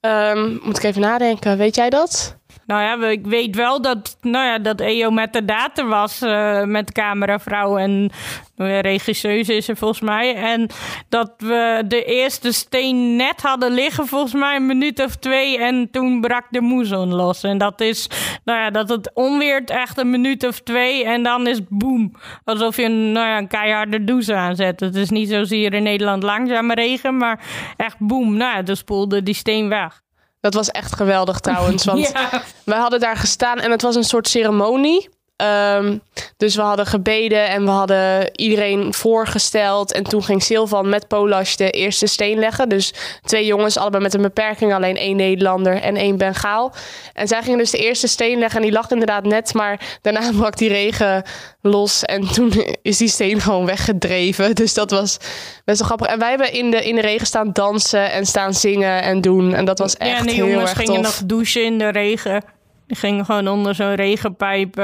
[0.00, 1.56] Ehm, moet ik even nadenken.
[1.56, 2.36] Weet jij dat?
[2.66, 6.22] Nou ja, ik weet wel dat, nou ja, dat EO met de data was.
[6.22, 8.10] eh, met cameravrouw en
[8.56, 10.34] uh, is er volgens mij.
[10.34, 10.68] En
[11.08, 15.58] dat we de eerste steen net hadden liggen, volgens mij een minuut of twee.
[15.58, 17.42] En toen brak de moezon los.
[17.42, 18.08] En dat is,
[18.44, 21.04] nou ja, dat het onweert echt een minuut of twee.
[21.04, 22.12] En dan is boem.
[22.44, 24.80] Alsof je een, nou ja, een keiharde douche aanzet.
[24.80, 27.40] Het is niet hier in Nederland langzame regen, maar
[27.76, 28.36] echt boem.
[28.36, 30.03] Nou ja, toen spoelde die steen weg.
[30.44, 31.84] Dat was echt geweldig trouwens.
[31.90, 32.42] Want Ja.
[32.64, 35.08] wij hadden daar gestaan en het was een soort ceremonie.
[35.36, 35.98] Ehm,
[36.36, 39.92] dus we hadden gebeden en we hadden iedereen voorgesteld.
[39.92, 42.68] En toen ging Silvan met Polas de eerste steen leggen.
[42.68, 44.74] Dus twee jongens, allebei met een beperking.
[44.74, 46.72] Alleen één Nederlander en één Bengaal.
[47.12, 48.60] En zij gingen dus de eerste steen leggen.
[48.60, 51.22] En die lag inderdaad net, maar daarna brak die regen
[51.60, 52.02] los.
[52.02, 54.54] En toen is die steen gewoon weggedreven.
[54.54, 55.18] Dus dat was
[55.64, 56.06] best wel grappig.
[56.06, 59.54] En wij hebben in de, in de regen staan dansen en staan zingen en doen.
[59.54, 62.44] En dat was echt ja, en heel jongens erg gingen nog douchen in de regen.
[62.86, 64.76] Die gingen gewoon onder zo'n regenpijp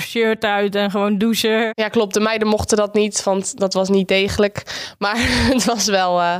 [0.00, 1.70] shirt uit en gewoon douchen.
[1.72, 2.14] Ja, klopt.
[2.14, 4.62] De meiden mochten dat niet, want dat was niet degelijk.
[4.98, 5.16] Maar
[5.52, 6.36] het was wel eh,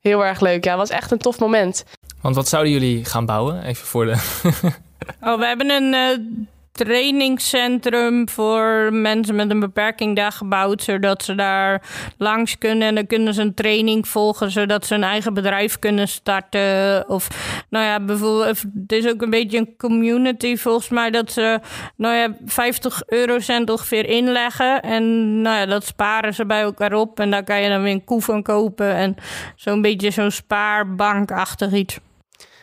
[0.00, 0.64] heel erg leuk.
[0.64, 1.84] Ja, het was echt een tof moment.
[2.20, 3.62] Want wat zouden jullie gaan bouwen?
[3.62, 4.16] Even voor de...
[5.20, 6.18] Oh, we hebben een eh,
[6.78, 11.82] trainingscentrum voor mensen met een beperking daar gebouwd, zodat ze daar
[12.18, 16.08] langs kunnen en dan kunnen ze een training volgen, zodat ze een eigen bedrijf kunnen
[16.08, 17.04] starten.
[17.08, 17.28] Of,
[17.70, 21.60] nou ja, bijvoorbeeld, het is ook een beetje een community volgens mij, dat ze,
[21.96, 25.02] nou ja, 50 eurocent ongeveer inleggen en,
[25.42, 28.04] nou ja, dat sparen ze bij elkaar op en daar kan je dan weer een
[28.04, 29.16] koe van kopen en
[29.56, 31.98] zo'n beetje zo'n spaarbankachtig iets.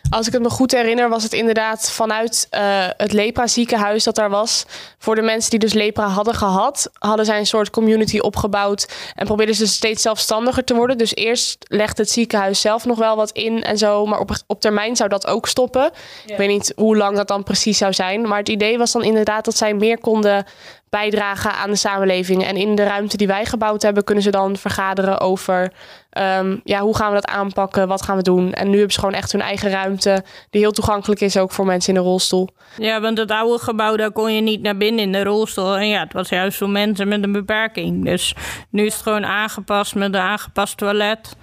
[0.10, 2.62] Als ik het me goed herinner, was het inderdaad vanuit eh,
[2.98, 4.66] het lepra ziekenhuis dat daar was.
[4.98, 8.94] Voor de mensen die dus lepra hadden gehad, hadden zij een soort community opgebouwd.
[9.16, 10.98] En probeerden ze steeds zelfstandiger te worden.
[10.98, 14.06] Dus eerst legde het ziekenhuis zelf nog wel wat in en zo.
[14.06, 15.92] Maar op, op termijn zou dat ook stoppen.
[16.26, 18.28] Ik weet niet hoe lang dat dan precies zou zijn.
[18.28, 20.46] Maar het idee was dan inderdaad dat zij meer konden
[20.96, 22.44] bijdragen aan de samenleving.
[22.44, 25.72] En in de ruimte die wij gebouwd hebben, kunnen ze dan vergaderen over
[26.10, 28.54] ehm, ja, hoe gaan we dat aanpakken, wat gaan we doen.
[28.54, 31.66] En nu hebben ze gewoon echt hun eigen ruimte, die heel toegankelijk is ook voor
[31.66, 32.50] mensen in een rolstoel.
[32.78, 35.78] Ja, want het oude gebouw, daar kon je niet naar binnen in de rolstoel.
[35.78, 38.06] En ja, het was juist voor mensen met een beperking.
[38.06, 38.36] Dus
[38.70, 41.36] nu is het gewoon aangepast met een aangepast toilet.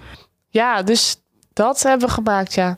[0.49, 1.15] Ja, dus
[1.53, 2.77] dat hebben we gemaakt, ja.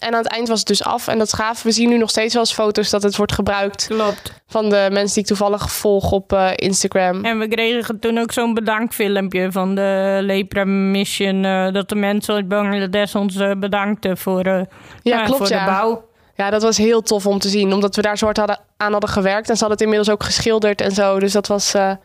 [0.00, 1.08] En aan het eind was het dus af.
[1.08, 1.62] En dat is gaaf.
[1.62, 3.86] We zien nu nog steeds wel eens foto's dat het wordt gebruikt.
[3.86, 4.40] Klopt.
[4.46, 7.24] Van de mensen die ik toevallig volg op uh, Instagram.
[7.24, 11.44] En we kregen toen ook zo'n bedankfilmpje van de Lepra Mission.
[11.44, 14.66] Uh, dat de mensen uit Bangladesh ons uh, bedankten voor, ja,
[15.02, 15.64] ja, klopt, voor de ja.
[15.64, 16.08] bouw.
[16.34, 17.72] Ja, dat was heel tof om te zien.
[17.72, 19.48] Omdat we daar zo hard hadden, aan hadden gewerkt.
[19.48, 21.18] En ze hadden het inmiddels ook geschilderd en zo.
[21.18, 21.98] Dus dat was, ja,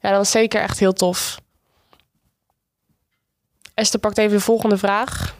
[0.00, 1.38] dat was zeker echt heel tof.
[3.74, 5.34] Esther pakt even de volgende vraag.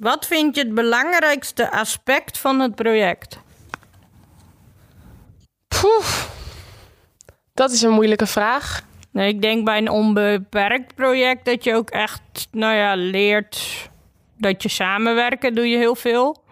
[0.00, 3.38] Wat vind je het belangrijkste aspect van het project?
[5.68, 6.06] Poeh,
[7.54, 8.82] dat is een moeilijke vraag.
[9.12, 13.88] Nee, ik denk bij een onbeperkt project dat je ook echt, nou ja, leert
[14.38, 16.42] dat je samenwerken doe je heel veel.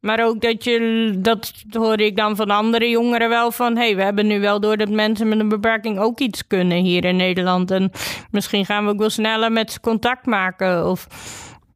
[0.00, 3.76] Maar ook dat je, dat hoor ik dan van andere jongeren wel van...
[3.76, 6.78] hé, hey, we hebben nu wel door dat mensen met een beperking ook iets kunnen
[6.78, 7.70] hier in Nederland.
[7.70, 7.92] En
[8.30, 11.06] misschien gaan we ook wel sneller met ze contact maken of...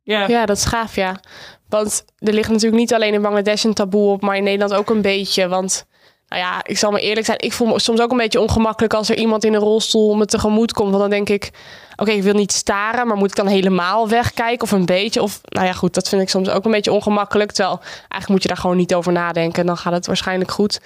[0.03, 0.29] Ja.
[0.29, 1.21] ja, dat is gaaf, ja.
[1.69, 4.91] Want er ligt natuurlijk niet alleen in Bangladesh een taboe op, maar in Nederland ook
[4.91, 5.49] een beetje.
[5.49, 5.87] Want,
[6.29, 8.95] nou ja, ik zal maar eerlijk zijn, ik voel me soms ook een beetje ongemakkelijk
[8.95, 10.89] als er iemand in een rolstoel me tegemoet komt.
[10.89, 11.51] Want dan denk ik,
[11.97, 15.23] oké, ik wil niet staren, maar moet ik dan helemaal wegkijken of een beetje?
[15.23, 17.53] Of, nou ja, goed, dat vind ik soms ook een beetje ongemakkelijk.
[17.53, 19.67] Terwijl, eigenlijk moet je daar gewoon niet over nadenken.
[19.67, 20.81] Dan gaat het waarschijnlijk goed.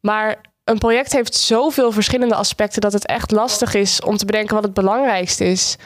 [0.00, 4.54] Maar een project heeft zoveel verschillende aspecten dat het echt lastig is om te bedenken
[4.54, 5.76] wat het belangrijkste is.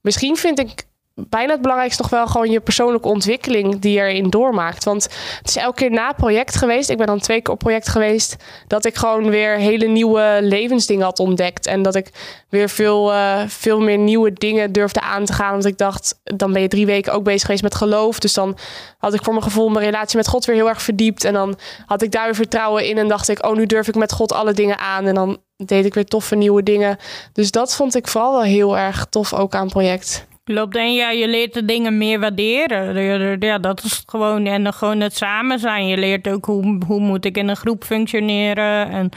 [0.00, 0.86] Misschien vind ik
[1.26, 4.84] bijna het belangrijkste nog wel gewoon je persoonlijke ontwikkeling die je erin doormaakt.
[4.84, 5.02] Want
[5.38, 6.90] het is elke keer na project geweest.
[6.90, 8.36] Ik ben dan twee keer op project geweest.
[8.66, 11.66] Dat ik gewoon weer hele nieuwe levensdingen had ontdekt.
[11.66, 12.10] En dat ik
[12.48, 15.52] weer veel, uh, veel meer nieuwe dingen durfde aan te gaan.
[15.52, 18.18] Want ik dacht, dan ben je drie weken ook bezig geweest met geloof.
[18.18, 18.56] Dus dan
[18.98, 21.24] had ik voor mijn gevoel mijn relatie met God weer heel erg verdiept.
[21.24, 22.98] En dan had ik daar weer vertrouwen in.
[22.98, 25.06] En dacht ik, oh, nu durf ik met God alle dingen aan.
[25.06, 26.98] En dan deed ik weer toffe nieuwe dingen.
[27.32, 30.26] Dus dat vond ik vooral wel heel erg tof ook aan project.
[30.48, 33.40] Klopt, en ja, je leert de dingen meer waarderen.
[33.40, 35.86] Ja, dat is gewoon, en dan gewoon het samen zijn.
[35.86, 38.90] Je leert ook hoe, hoe moet ik in een groep functioneren.
[38.90, 39.10] En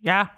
[0.00, 0.30] ja,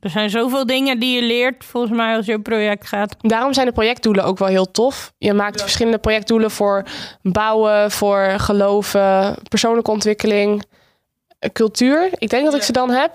[0.00, 3.16] er zijn zoveel dingen die je leert, volgens mij, als je project gaat.
[3.20, 5.12] Daarom zijn de projectdoelen ook wel heel tof.
[5.18, 5.62] Je maakt ja.
[5.62, 6.84] verschillende projectdoelen voor
[7.22, 10.64] bouwen, voor geloven, persoonlijke ontwikkeling,
[11.52, 12.08] cultuur.
[12.18, 13.12] Ik denk dat ik ze dan heb.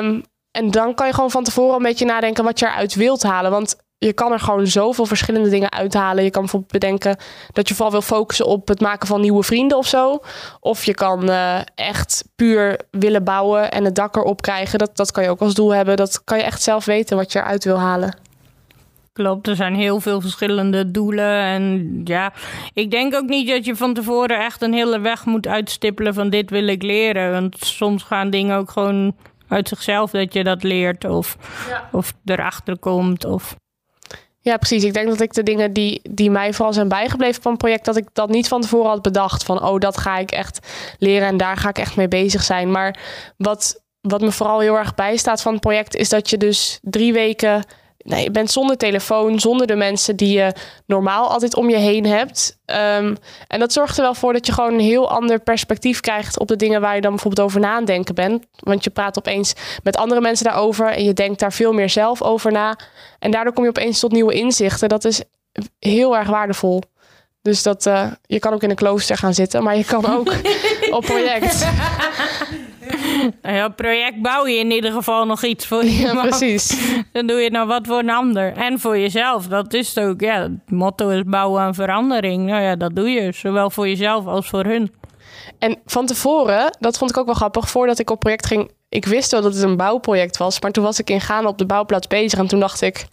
[0.00, 3.22] Um, en dan kan je gewoon van tevoren een beetje nadenken wat je eruit wilt
[3.22, 3.50] halen.
[3.50, 6.24] Want je kan er gewoon zoveel verschillende dingen uithalen.
[6.24, 7.16] Je kan bijvoorbeeld bedenken
[7.52, 10.20] dat je vooral wil focussen op het maken van nieuwe vrienden of zo.
[10.60, 14.78] Of je kan uh, echt puur willen bouwen en het dak erop krijgen.
[14.78, 15.96] Dat, dat kan je ook als doel hebben.
[15.96, 18.16] Dat kan je echt zelf weten wat je eruit wil halen.
[19.12, 21.40] Klopt, er zijn heel veel verschillende doelen.
[21.40, 22.32] En ja,
[22.72, 26.30] ik denk ook niet dat je van tevoren echt een hele weg moet uitstippelen van
[26.30, 27.32] dit wil ik leren.
[27.32, 29.14] Want soms gaan dingen ook gewoon
[29.48, 31.36] uit zichzelf dat je dat leert of,
[31.68, 31.88] ja.
[31.92, 33.24] of erachter komt.
[33.24, 33.56] Of...
[34.44, 34.84] Ja, precies.
[34.84, 37.84] Ik denk dat ik de dingen die, die mij vooral zijn bijgebleven van het project,
[37.84, 39.44] dat ik dat niet van tevoren had bedacht.
[39.44, 40.58] Van, oh, dat ga ik echt
[40.98, 42.70] leren en daar ga ik echt mee bezig zijn.
[42.70, 42.98] Maar
[43.36, 47.12] wat, wat me vooral heel erg bijstaat van het project, is dat je dus drie
[47.12, 47.64] weken
[48.04, 50.52] nee, je bent zonder telefoon, zonder de mensen die je
[50.86, 52.58] normaal altijd om je heen hebt.
[52.66, 56.38] Um, en dat zorgt er wel voor dat je gewoon een heel ander perspectief krijgt
[56.38, 58.46] op de dingen waar je dan bijvoorbeeld over na aan denken bent.
[58.56, 62.22] Want je praat opeens met andere mensen daarover en je denkt daar veel meer zelf
[62.22, 62.78] over na.
[63.18, 64.88] En daardoor kom je opeens tot nieuwe inzichten.
[64.88, 65.22] Dat is
[65.78, 66.82] heel erg waardevol.
[67.42, 70.34] Dus dat, uh, je kan ook in een klooster gaan zitten, maar je kan ook
[70.96, 71.66] op project.
[73.42, 75.90] Ja, project bouw je in ieder geval nog iets voor je.
[75.90, 76.94] Ja, precies.
[77.12, 78.52] Dan doe je nou wat voor een ander.
[78.52, 80.20] En voor jezelf, dat is het ook.
[80.20, 82.46] Ja, het motto is bouwen aan verandering.
[82.46, 83.32] Nou ja, dat doe je.
[83.32, 84.92] Zowel voor jezelf als voor hun.
[85.58, 89.06] En van tevoren, dat vond ik ook wel grappig, voordat ik op project ging, ik
[89.06, 91.66] wist wel dat het een bouwproject was, maar toen was ik in Ghana op de
[91.66, 93.06] bouwplaats bezig en toen dacht ik,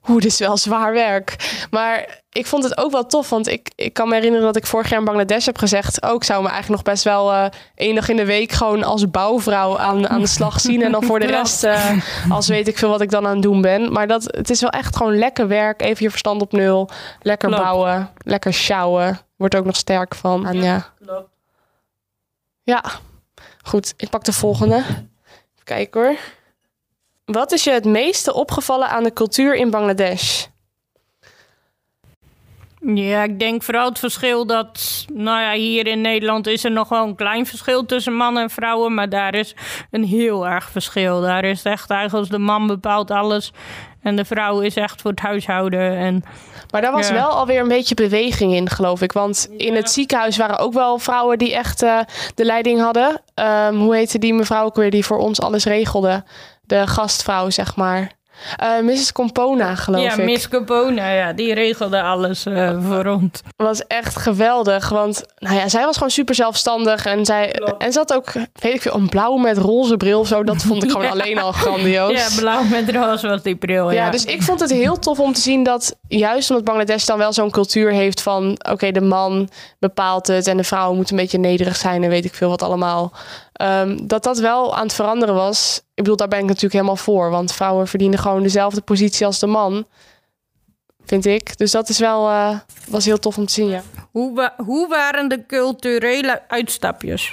[0.00, 1.36] hoe dit is wel zwaar werk.
[1.70, 4.66] Maar ik vond het ook wel tof, want ik, ik kan me herinneren dat ik
[4.66, 7.44] vorig jaar in Bangladesh heb gezegd, ook oh, zou me eigenlijk nog best wel uh,
[7.74, 11.04] één dag in de week gewoon als bouwvrouw aan, aan de slag zien en dan
[11.04, 11.90] voor de rest, uh,
[12.28, 13.92] als weet ik veel wat ik dan aan het doen ben.
[13.92, 16.88] Maar dat, het is wel echt gewoon lekker werk, even je verstand op nul,
[17.20, 19.20] lekker bouwen, lekker sjouwen.
[19.36, 20.46] Wordt ook nog sterk van.
[20.46, 20.92] En ja.
[22.62, 22.84] Ja,
[23.62, 23.94] goed.
[23.96, 24.84] Ik pak de volgende.
[25.64, 26.16] Kijken hoor.
[27.24, 30.46] Wat is je het meeste opgevallen aan de cultuur in Bangladesh?
[32.84, 36.88] Ja, ik denk vooral het verschil dat, nou ja, hier in Nederland is er nog
[36.88, 39.54] wel een klein verschil tussen mannen en vrouwen, maar daar is
[39.90, 41.20] een heel erg verschil.
[41.20, 43.52] Daar is echt eigenlijk als de man bepaalt alles
[44.02, 45.96] en de vrouw is echt voor het huishouden.
[45.96, 46.24] En,
[46.70, 47.14] Maar daar was Ja.
[47.14, 49.12] wel alweer een beetje beweging in, geloof ik.
[49.12, 51.98] Want in het ziekenhuis waren ook wel vrouwen die echt eh,
[52.34, 53.20] de leiding hadden.
[53.34, 56.24] Ehm, hoe heette die mevrouw ook weer die voor ons alles regelde?
[56.64, 58.12] De gastvrouw, zeg maar.
[58.56, 59.12] Eh, Mrs.
[59.12, 60.24] Compona, geloof ja, ik.
[60.24, 63.40] Miss Capona, ja, die regelde alles eh, voor ons.
[63.56, 64.88] was echt geweldig.
[64.88, 67.06] Want nou ja, zij was gewoon super zelfstandig.
[67.06, 70.26] En, zij, en ze had ook, weet ik veel, een blauw met roze bril of
[70.26, 70.44] zo.
[70.44, 71.10] Dat vond ik gewoon Ja.
[71.10, 72.12] alleen al grandioos.
[72.12, 74.04] Ja, blauw met roze was die bril, ja.
[74.04, 77.18] Ja, dus ik vond het heel tof om te zien dat juist omdat Bangladesh dan
[77.18, 81.16] wel zo'n cultuur heeft van oké, de man bepaalt het en de vrouw moet een
[81.16, 83.12] beetje nederig zijn en weet ik veel wat allemaal.
[83.52, 85.76] Ehm, dat dat wel aan het veranderen was.
[85.94, 89.38] Ik bedoel, daar ben ik natuurlijk helemaal voor, want vrouwen verdienen gewoon dezelfde positie als
[89.38, 89.86] de man.
[91.04, 91.56] Vind ik.
[91.58, 93.82] Dus dat is wel eh, was heel tof om te zien, ja.
[94.10, 97.32] Hoe, wa- hoe waren de culturele uitstapjes?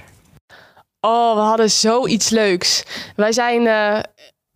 [1.00, 2.84] Oh, we hadden zoiets leuks.
[3.16, 4.00] Wij zijn eh,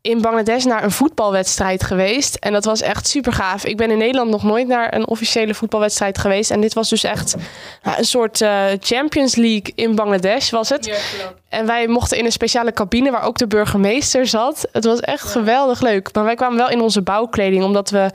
[0.04, 2.36] in Bangladesh naar een voetbalwedstrijd geweest.
[2.36, 3.66] En dat was echt super gaaf.
[3.66, 6.52] Ik ben in Nederland nog nooit naar een officiële voetbalwedstrijd geweest.
[6.52, 7.36] En dit was dus echt
[7.84, 11.02] nou, een soort eh, Champions League in Bangladesh was het.
[11.50, 14.68] En wij mochten in een speciale cabine waar ook de burgemeester zat.
[14.72, 16.14] Het was echt geweldig leuk.
[16.14, 18.12] Maar wij kwamen wel in onze bouwkleding, omdat we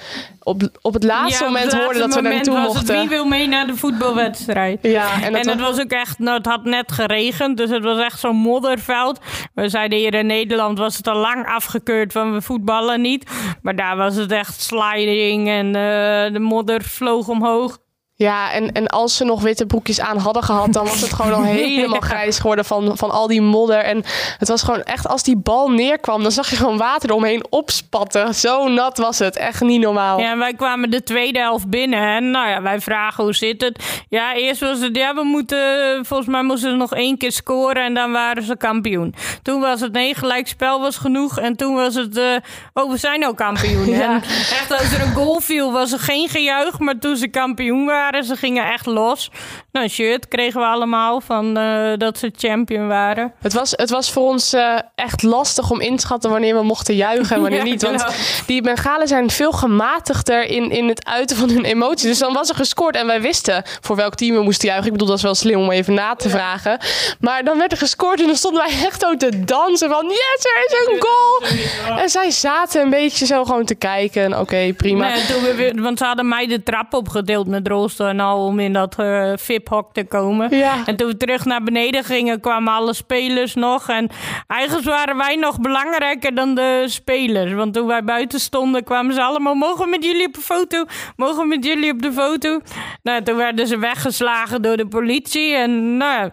[0.49, 2.99] op, op het laatste Ja, moment hoorden dat we naartoe moment was het, mochten.
[3.01, 4.78] wie wil mee naar de voetbalwedstrijd?
[4.82, 7.70] Ja, en En, dat het was- was ook echt, nou, het had net geregend, dus
[7.70, 9.18] het was echt zo'n modderveld.
[9.55, 13.30] We zeiden hier in Nederland was het al lang afgekeurd van we voetballen niet.
[13.62, 17.78] Maar daar was het echt sliding en eh, de modder vloog omhoog.
[18.19, 21.33] Ja, en, en als ze nog witte broekjes aan hadden gehad, dan was het gewoon
[21.33, 23.79] al helemaal grijs geworden van, van al die modder.
[23.79, 24.05] En
[24.39, 28.35] het was gewoon echt, als die bal neerkwam, dan zag je gewoon water eromheen opspatten.
[28.35, 29.37] Zo nat was het.
[29.37, 30.21] Echt niet normaal.
[30.21, 33.61] Ja, en wij kwamen de tweede helft binnen en nou ja, wij vragen hoe zit
[33.61, 34.05] het.
[34.09, 35.59] Ja, eerst was het, ja, we moeten,
[36.07, 39.14] volgens mij moesten ze nog één keer scoren en dan waren ze kampioen.
[39.43, 42.37] Toen was het, nee, gelijkspel was genoeg en toen was het, eh,
[42.73, 43.87] oh, we zijn ook kampioen.
[43.99, 44.12] Ja.
[44.12, 47.87] En echt, als er een goal viel, was er geen gejuich, maar toen ze kampioen
[47.87, 49.31] waren, ze gingen echt los.
[49.79, 53.33] Nou, een shirt kregen we allemaal van eh, dat ze champion waren.
[53.41, 56.62] Het, was, het was voor ons eh, echt lastig om in te schatten wanneer we
[56.62, 57.83] mochten juichen en wanneer Ja, niet.
[57.83, 58.43] Want klopt.
[58.47, 62.03] die Bengalen zijn veel gematigder in, in het uiten van hun emoties.
[62.03, 64.87] Dus dan was er gescoord en wij wisten voor welk team we moesten juichen.
[64.87, 66.79] Ik bedoel, dat is wel slim om even na te vragen.
[67.20, 70.45] Maar dan werd er gescoord en dan stonden wij echt zo te dansen van yes,
[70.45, 71.99] er is een goal.
[71.99, 74.22] En zij zaten een beetje zo gewoon te kijken.
[74.22, 75.09] En Oké, prima.
[75.09, 78.45] Nee, toen we weer, want ze hadden mij de trap opgedeeld met rolstoel en al
[78.45, 79.33] om in dat eh
[79.69, 80.57] VIP-hok te komen.
[80.57, 80.87] Ja.
[80.87, 83.89] En toen we terug naar beneden gingen, kwamen alle spelers nog.
[83.89, 84.09] En
[84.47, 87.53] eigenlijk waren wij nog belangrijker dan de spelers.
[87.53, 89.55] Want toen wij buiten stonden, kwamen ze allemaal...
[89.55, 90.85] Mogen we met jullie op de foto?
[91.16, 92.61] Mogen we met jullie op de foto?
[93.03, 95.55] Nou, toen werden ze weggeslagen door de politie.
[95.55, 96.33] En nou ja,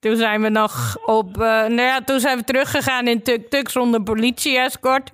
[0.00, 1.40] toen zijn we nog op...
[1.40, 5.10] eh, nou ja, toen zijn we teruggegaan in tuk-tuk zonder politie-escort.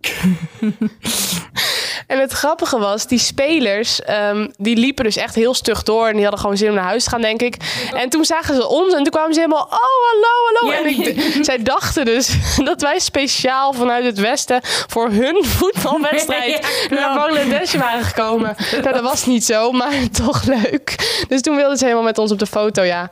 [2.12, 6.06] En het grappige was, die spelers, ehm, die liepen dus echt heel stug door.
[6.06, 7.56] En die hadden gewoon zin om naar huis te gaan, denk ik.
[7.94, 10.72] En toen zagen ze ons en toen kwamen ze helemaal, oh, hallo, hallo.
[10.72, 12.30] Ja, en ik, zij dachten dus
[12.64, 17.14] dat wij speciaal vanuit het westen voor hun voetbalwedstrijd Ja, naar.
[17.14, 18.56] Bangladesh waren gekomen.
[18.70, 19.92] Nou, dat was niet zo, maar
[20.24, 21.24] toch leuk.
[21.28, 23.10] Dus toen wilden ze helemaal met ons op de foto, ja.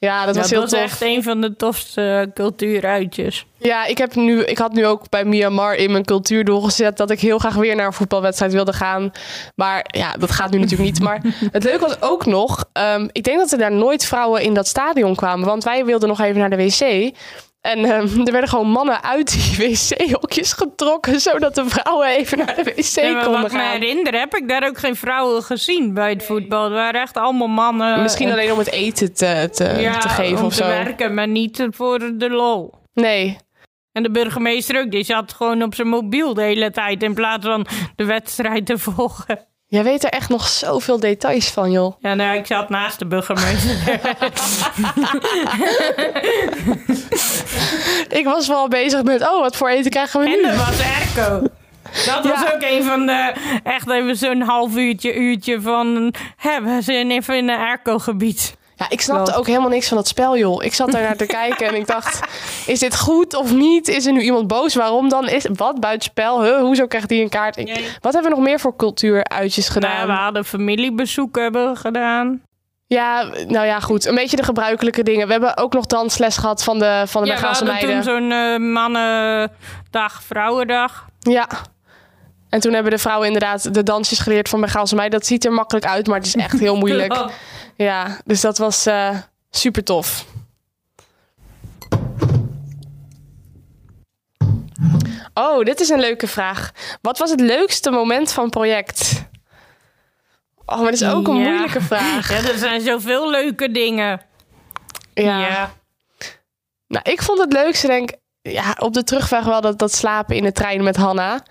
[0.00, 0.80] Ja, dat was dat heel was tof.
[0.80, 3.46] echt een van de tofste uh, cultuuruitjes.
[3.56, 7.10] Ja, ik, heb nu, ik had nu ook bij Myanmar in mijn cultuurdoel gezet dat
[7.10, 9.12] ik heel graag weer naar een voetbalwedstrijd wilde gaan.
[9.54, 11.00] Maar ja, dat gaat nu natuurlijk niet.
[11.00, 11.20] Maar
[11.52, 14.66] het leuke was ook nog, um, ik denk dat er daar nooit vrouwen in dat
[14.66, 15.46] stadion kwamen.
[15.46, 17.12] Want wij wilden nog even naar de wc.
[17.60, 17.90] En um,
[18.26, 22.84] er werden gewoon mannen uit die wc-hokjes getrokken, zodat de vrouwen even naar de wc
[22.94, 23.78] ja, maar konden wat gaan.
[23.80, 26.64] me herinner, heb ik daar ook geen vrouwen gezien bij het voetbal.
[26.64, 28.02] Het waren echt allemaal mannen.
[28.02, 30.68] Misschien en- alleen om het eten te, te, ja, te geven om of te zo.
[30.68, 32.74] werken, maar niet voor de lol.
[32.94, 33.36] Nee.
[33.92, 37.46] En de burgemeester ook, die zat gewoon op zijn mobiel de hele tijd in plaats
[37.46, 39.46] van de wedstrijd te volgen.
[39.70, 41.94] Jij weet er echt nog zoveel details van, joh.
[42.00, 43.76] Ja, nou, ik zat naast de burgemeester.
[48.18, 50.42] Ik was wel bezig met, oh, wat voor eten krijgen we nu?
[50.42, 51.42] en er was Erco.
[52.06, 52.52] Dat was Ja.
[52.54, 53.32] ook een van de,
[53.64, 58.56] echt even zo'n half uurtje, uurtje van, we zijn even in een Erco-gebied.
[58.80, 59.38] Ja, ik snapte Klopt.
[59.38, 60.64] ook helemaal niks van dat spel, joh.
[60.64, 62.20] Ik zat daar naar te kijken en ik dacht,
[62.66, 63.88] is dit goed of niet?
[63.88, 64.74] Is er nu iemand boos?
[64.74, 65.28] Waarom dan?
[65.28, 66.44] Is, wat, buitenspel?
[66.44, 66.58] Huh?
[66.60, 67.56] Hoezo krijgt die een kaart?
[67.56, 67.88] Ik- Nee.
[68.00, 69.90] Wat hebben we nog meer voor cultuuruitjes gedaan?
[69.96, 72.42] Nou, we hadden familiebezoeken hebben gedaan.
[72.86, 74.04] Ja, nou ja, goed.
[74.06, 75.26] Een beetje de gebruikelijke dingen.
[75.26, 78.04] We hebben ook nog dansles gehad van de, van de Ja, we Bengaalse hadden meiden.
[78.04, 81.06] toen zo'n eh, mannendag, vrouwendag.
[81.18, 81.48] Ja.
[82.48, 85.08] En toen hebben de vrouwen inderdaad de dansjes geleerd van Begaalse mij.
[85.08, 87.14] Dat ziet er makkelijk uit, maar het is echt heel moeilijk.
[87.80, 89.16] Ja, dus dat was uh,
[89.50, 90.24] super tof.
[95.34, 96.70] Oh, dit is een leuke vraag.
[97.02, 99.24] Wat was het leukste moment van het project?
[100.66, 102.28] Oh, maar dat is ook een moeilijke vraag.
[102.32, 104.20] Ja, er zijn zoveel leuke dingen.
[105.14, 105.40] Ja.
[105.40, 105.72] ja.
[106.86, 108.10] Nou, ik vond het leukste, denk
[108.42, 111.42] ja, op de terugweg wel dat, dat slapen in de trein met Hanna.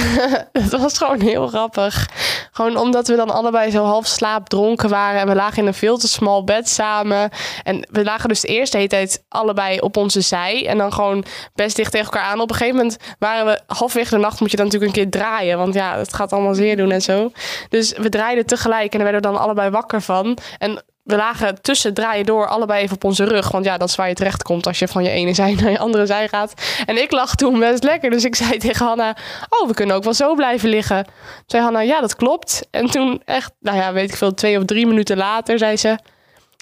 [0.52, 2.08] het was gewoon heel grappig.
[2.52, 5.20] Gewoon omdat we dan allebei zo half slaapdronken waren.
[5.20, 7.30] En we lagen in een veel te smal bed samen.
[7.62, 10.66] En we lagen dus de eerste hele tijd allebei op onze zij.
[10.66, 11.24] En dan gewoon
[11.54, 12.40] best dicht tegen elkaar aan.
[12.40, 15.20] Op een gegeven moment waren we halfweg de nacht moet je dan natuurlijk een keer
[15.20, 15.58] draaien.
[15.58, 17.32] Want ja, het gaat allemaal zeer doen en zo.
[17.68, 20.38] Dus we draaiden tegelijk en daar werden we dan allebei wakker van.
[20.58, 23.50] En we lagen tussen draaien door allebei even op onze rug.
[23.50, 25.70] Want ja, dat is waar je terecht komt als je van je ene zij naar
[25.70, 26.54] je andere zij gaat.
[26.86, 28.10] En ik lag toen best lekker.
[28.10, 29.16] Dus ik zei tegen Hanna,
[29.48, 31.04] oh, we kunnen ook wel zo blijven liggen.
[31.04, 31.14] Toen
[31.46, 32.66] zei Hanna, ja, dat klopt.
[32.70, 35.98] En toen echt, nou ja, weet ik veel, twee of drie minuten later zei ze...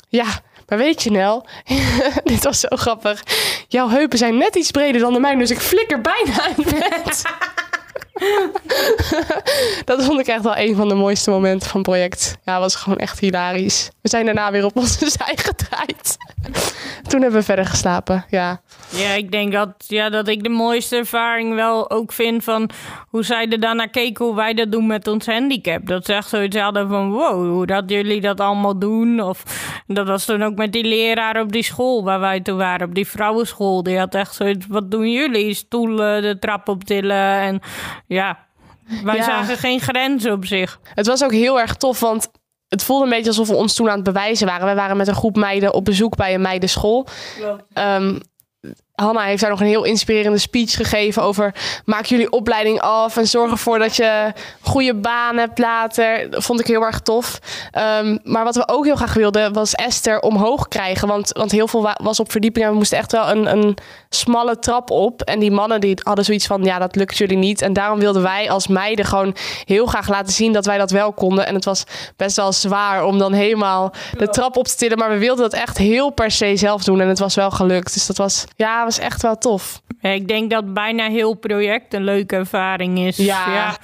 [0.09, 0.27] Ja,
[0.69, 1.47] maar weet je Nel,
[2.25, 3.23] dit was zo grappig.
[3.69, 7.23] Jouw heupen zijn net iets breder dan de mijne, dus ik flikker bijna in bed.
[9.85, 12.37] dat vond ik echt wel een van de mooiste momenten van het project.
[12.45, 13.91] Ja, was gewoon echt hilarisch.
[14.03, 16.17] We zijn daarna weer op onze zij gedraaid.
[17.11, 18.61] Toen hebben we verder geslapen, ja.
[18.89, 22.71] Ja, ik denk dat, ja, dat ik de mooiste ervaring wel ook vind van
[23.09, 25.87] hoe zij er daarna keken hoe wij dat doen met ons handicap.
[25.87, 29.21] Dat ze echt zoiets hadden van wow, hoe dat jullie dat allemaal doen.
[29.21, 29.43] Of
[29.87, 32.95] dat was toen ook met die leraar op die school waar wij toen waren, op
[32.95, 33.83] die vrouwenschool.
[33.83, 35.55] Die had echt zoiets, wat doen jullie?
[35.55, 37.61] Stoelen, de trap optillen en
[38.07, 38.39] ja,
[39.05, 40.81] wij zagen geen grenzen op zich.
[40.95, 42.31] Het was ook heel erg tof, want
[42.71, 44.69] het voelde een beetje alsof we ons toen aan het bewijzen waren.
[44.69, 47.07] We waren met een groep meiden op bezoek bij een meidenschool.
[47.75, 48.21] Um,
[49.01, 53.27] Hanna heeft daar nog een heel inspirerende speech gegeven over maak jullie opleiding af en
[53.27, 56.31] zorg ervoor dat je goede baan hebt later.
[56.31, 57.39] Dat vond ik heel erg tof.
[58.03, 61.69] Um, maar wat we ook heel graag wilden was Esther omhoog krijgen, want, want heel
[61.69, 63.77] veel was op verdieping en we moesten echt wel een, een
[64.09, 65.23] smalle trap op.
[65.23, 67.63] En die mannen die hadden zoiets van ja dat lukt jullie niet.
[67.63, 71.13] En daarom wilden wij als meiden gewoon heel graag laten zien dat wij dat wel
[71.13, 71.47] konden.
[71.47, 71.85] En het was
[72.17, 75.61] best wel zwaar om dan helemaal de trap op te tillen, maar we wilden dat
[75.61, 77.95] echt heel per se zelf doen en het was wel gelukt.
[77.95, 79.83] Dus dat was ja was echt wel tof.
[80.01, 83.17] Ja, ik denk dat bijna heel project een leuke ervaring is.
[83.17, 83.53] Ja.
[83.53, 83.77] ja.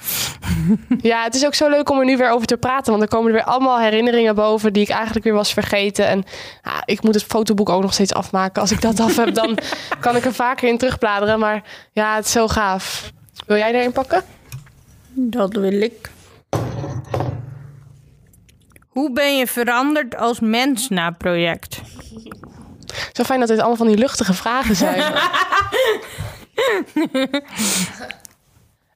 [1.11, 1.23] ja.
[1.23, 2.91] het is ook zo leuk om er nu weer over te praten.
[2.91, 6.07] Want er komen er weer allemaal herinneringen boven die ik eigenlijk weer was vergeten.
[6.07, 6.23] En
[6.63, 8.61] ja, ik moet het fotoboek ook nog steeds afmaken.
[8.61, 9.57] Als ik dat af heb, dan
[9.99, 11.39] kan ik er vaker in terugbladeren.
[11.39, 13.11] Maar ja, het is zo gaaf.
[13.45, 14.23] Wil jij erin pakken?
[15.13, 16.11] Dat wil ik.
[18.87, 21.81] Hoe ben je veranderd als mens na project?
[23.11, 25.03] Zo fijn dat dit allemaal van die luchtige vragen zijn.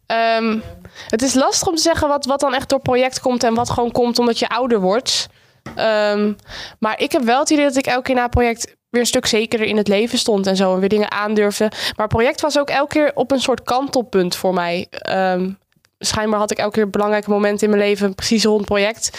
[0.05, 0.59] Ehm,
[1.07, 3.69] het is lastig om te zeggen wat, wat dan echt door project komt en wat
[3.69, 5.27] gewoon komt omdat je ouder wordt.
[5.75, 6.33] Ehm,
[6.79, 9.25] maar ik heb wel het idee dat ik elke keer na project weer een stuk
[9.25, 10.73] zekerder in het leven stond en zo.
[10.73, 11.71] En weer dingen aandurfde.
[11.95, 14.87] Maar project was ook elke keer op een soort kantelpunt voor mij.
[15.09, 15.59] Um,
[16.05, 19.17] schijnbaar had ik elke keer belangrijke momenten in mijn leven precies rond project.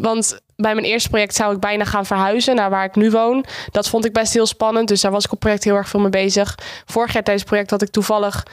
[0.00, 3.44] Want bij mijn eerste project zou ik bijna gaan verhuizen naar waar ik nu woon.
[3.70, 4.88] Dat vond ik best heel spannend.
[4.88, 6.58] Dus daar was ik op project heel erg veel mee bezig.
[6.84, 8.44] Vorig jaar tijdens het project had ik toevallig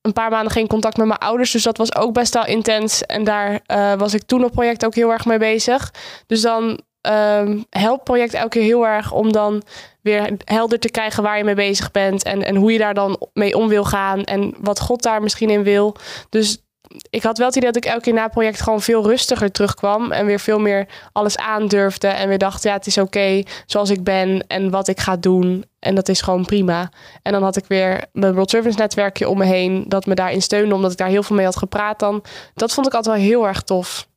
[0.00, 1.50] een paar maanden geen contact met mijn ouders.
[1.50, 3.02] Dus dat was ook best wel intens.
[3.02, 5.92] En daar uh, was ik toen op project ook heel erg mee bezig.
[6.26, 9.62] Dus dan um, helpt project elke keer heel erg om dan
[10.00, 12.22] weer helder te krijgen waar je mee bezig bent.
[12.22, 14.24] En, en hoe je daar dan mee om wil gaan.
[14.24, 15.96] En wat God daar misschien in wil.
[16.28, 16.62] Dus
[17.10, 19.52] ik had wel het idee dat ik elke keer na het project gewoon veel rustiger
[19.52, 20.12] terugkwam.
[20.12, 22.08] En weer veel meer alles aandurfde.
[22.08, 25.64] En weer dacht, ja, het is oké zoals ik ben en wat ik ga doen.
[25.78, 26.90] En dat is gewoon prima.
[27.22, 29.84] En dan had ik weer mijn World Service netwerkje om me heen.
[29.88, 32.24] Dat me daarin steunde, omdat ik daar heel veel mee had gepraat dan.
[32.54, 34.08] Dat vond ik altijd wel heel erg tof.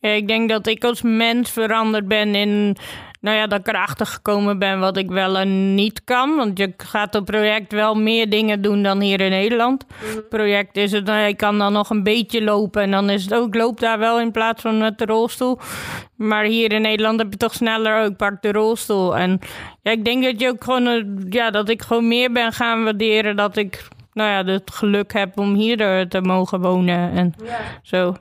[0.00, 2.76] Ik denk dat ik als mens veranderd ben in
[3.20, 6.36] nou ja, dat ik erachter gekomen ben wat ik wel en niet kan.
[6.36, 9.86] Want je gaat op project wel meer dingen doen dan hier in Nederland.
[9.88, 10.20] Mhm.
[10.28, 12.82] Project is het, nou, ik kan dan nog een beetje lopen.
[12.82, 15.58] En dan is het ook, loop daar wel in plaats van met de rolstoel.
[16.16, 19.16] Maar hier in Nederland heb je toch sneller ook, pak de rolstoel.
[19.16, 19.38] En
[19.82, 22.84] ja, ik denk dat je ook gewoon, eh, ja, dat ik gewoon meer ben gaan
[22.84, 27.34] waarderen dat ik, nou ja, het geluk heb om hier te mogen wonen en
[27.82, 28.14] zo.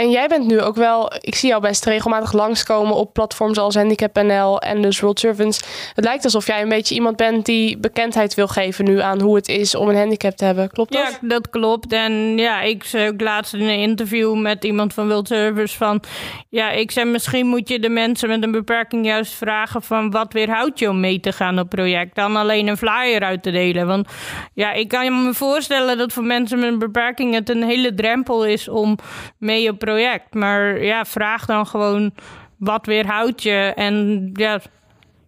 [0.00, 3.74] En jij bent nu ook wel, ik zie jou best regelmatig langskomen op platforms als
[3.74, 5.60] Handicap.nl en dus World Servants.
[5.94, 9.36] Het lijkt alsof jij een beetje iemand bent die bekendheid wil geven nu aan hoe
[9.36, 10.70] het is om een handicap te hebben.
[10.70, 11.18] Klopt dat?
[11.20, 11.92] Ja, dat klopt.
[11.92, 16.02] En ja, ik zei ook laatst in een interview met iemand van World Servants van...
[16.48, 20.10] Ja, ik zei misschien moet je de mensen met een beperking juist vragen van...
[20.10, 22.14] wat weerhoudt je om mee te gaan op project?
[22.14, 23.86] Dan alleen een flyer uit te delen.
[23.86, 24.08] Want
[24.54, 28.46] ja, ik kan me voorstellen dat voor mensen met een beperking het een hele drempel
[28.46, 28.98] is om
[29.38, 30.34] mee op project.
[30.34, 32.12] Maar ja, vraag dan gewoon
[32.56, 34.60] wat weerhoudt je en ja,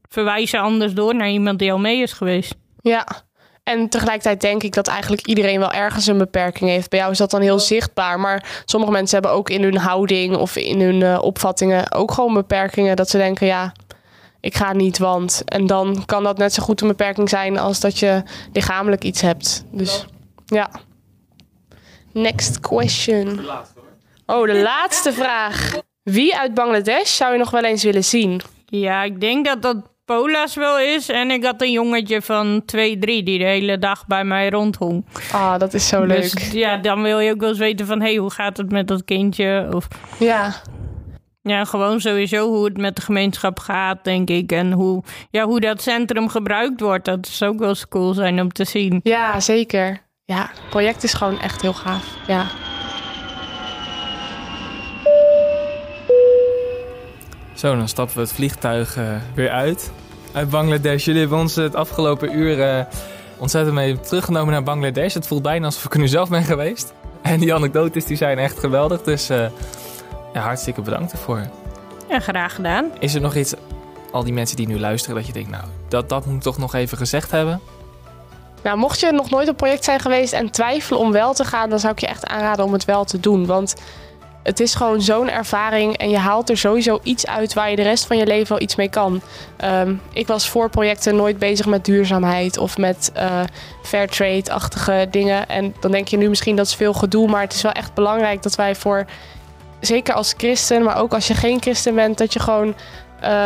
[0.09, 2.55] verwijs je anders door naar iemand die al mee is geweest.
[2.81, 3.07] Ja,
[3.65, 6.91] en tegelijkertijd denk ik dat eigenlijk iedereen wel ergens een beperking heeft.
[6.91, 8.21] Bij jou is dat dan heel zichtbaar.
[8.21, 12.35] Maar sommige mensen hebben ook in hun houding of in hun uh, opvattingen ook gewoon
[12.35, 12.97] beperkingen.
[12.97, 13.73] Dat ze denken, ja,
[14.41, 15.43] ik ga niet, want.
[15.45, 19.21] En dan kan dat net zo goed een beperking zijn als dat je lichamelijk iets
[19.21, 19.65] hebt.
[19.71, 20.07] Dus
[20.47, 20.71] ja.
[22.13, 23.41] Next question.
[24.27, 25.73] Oh, de laatste vraag.
[26.03, 28.41] Wie uit Bangladesh zou je nog wel eens willen zien?
[28.67, 31.09] Ja, ik denk dat dat Pola's wel is.
[31.09, 35.05] En ik had een jongetje van 2, 3 die de hele dag bij mij rondhong.
[35.33, 36.35] Ah, dat is zo leuk.
[36.35, 38.01] Dus ja, dan wil je ook wel eens weten van...
[38.01, 39.69] hé, hey, hoe gaat het met dat kindje?
[39.75, 39.89] Of...
[40.19, 40.55] Ja.
[41.43, 44.53] Ja, gewoon sowieso hoe het met de gemeenschap gaat, denk ik.
[44.53, 47.05] En hoe, ja, hoe dat centrum gebruikt wordt.
[47.05, 49.01] Dat is ook wel eens cool zijn om te zien.
[49.03, 50.01] Ja, zeker.
[50.25, 52.17] Ja, het project is gewoon echt heel gaaf.
[52.27, 52.47] Ja.
[57.63, 59.05] Zo, dan stappen we het vliegtuig uh,
[59.35, 59.91] weer uit.
[60.33, 61.05] Uit Bangladesh.
[61.05, 62.85] Jullie hebben ons het afgelopen uur uh,
[63.39, 65.15] ontzettend mee teruggenomen naar Bangladesh.
[65.15, 66.93] Het voelt bijna alsof ik er nu zelf ben geweest.
[67.21, 69.03] En die anekdotes die zijn echt geweldig.
[69.03, 69.47] Dus uh,
[70.33, 71.49] ja, hartstikke bedankt ervoor.
[72.09, 72.91] Ja, graag gedaan.
[72.99, 73.55] Is er nog iets,
[74.13, 76.59] al die mensen die nu luisteren, dat je denkt, nou, dat, dat moet ik toch
[76.59, 77.61] nog even gezegd hebben?
[78.63, 81.71] Nou, mocht je nog nooit op project zijn geweest en twijfelen om wel te gaan,
[81.71, 83.47] dan zou ik je echt aanraden om het wel te doen.
[83.47, 83.75] Want
[84.43, 87.83] het is gewoon zo'n ervaring en je haalt er sowieso iets uit waar je de
[87.83, 89.21] rest van je leven wel iets mee kan.
[89.65, 93.41] Um, ik was voor projecten nooit bezig met duurzaamheid of met uh,
[93.83, 95.49] fair trade-achtige dingen.
[95.49, 97.95] En dan denk je nu misschien dat is veel gedoe, maar het is wel echt
[97.95, 99.05] belangrijk dat wij voor,
[99.81, 102.75] zeker als christen, maar ook als je geen christen bent, dat je gewoon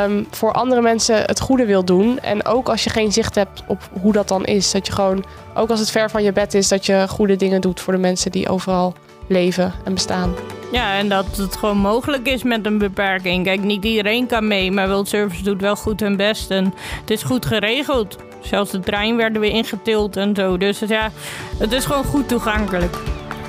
[0.04, 2.18] um, voor andere mensen het goede wil doen.
[2.20, 4.70] En ook als je geen zicht hebt op hoe dat dan is.
[4.70, 5.24] Dat je gewoon,
[5.54, 7.98] ook als het ver van je bed is, dat je goede dingen doet voor de
[7.98, 8.94] mensen die overal
[9.26, 10.34] leven en bestaan.
[10.72, 13.44] Ja, en dat het gewoon mogelijk is met een beperking.
[13.44, 16.50] Kijk, niet iedereen kan mee, maar World Service doet wel goed hun best.
[16.50, 18.16] En het is goed geregeld.
[18.40, 20.56] Zelfs de trein werden weer ingetild en zo.
[20.56, 21.10] Dus ja,
[21.58, 22.96] het is gewoon goed toegankelijk.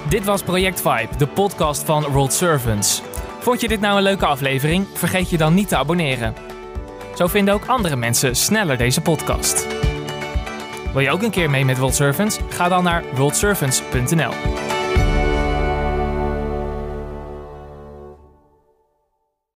[0.10, 3.02] Dit was Project Vibe, de podcast van World Servants.
[3.40, 4.86] Vond je dit nou een leuke aflevering?
[4.94, 6.34] Vergeet je dan niet te abonneren.
[7.16, 9.68] Zo vinden ook andere mensen sneller deze podcast.
[10.94, 12.40] Wil je ook een keer mee met World Servants?
[12.50, 14.67] Ga dan naar worldservants.nl.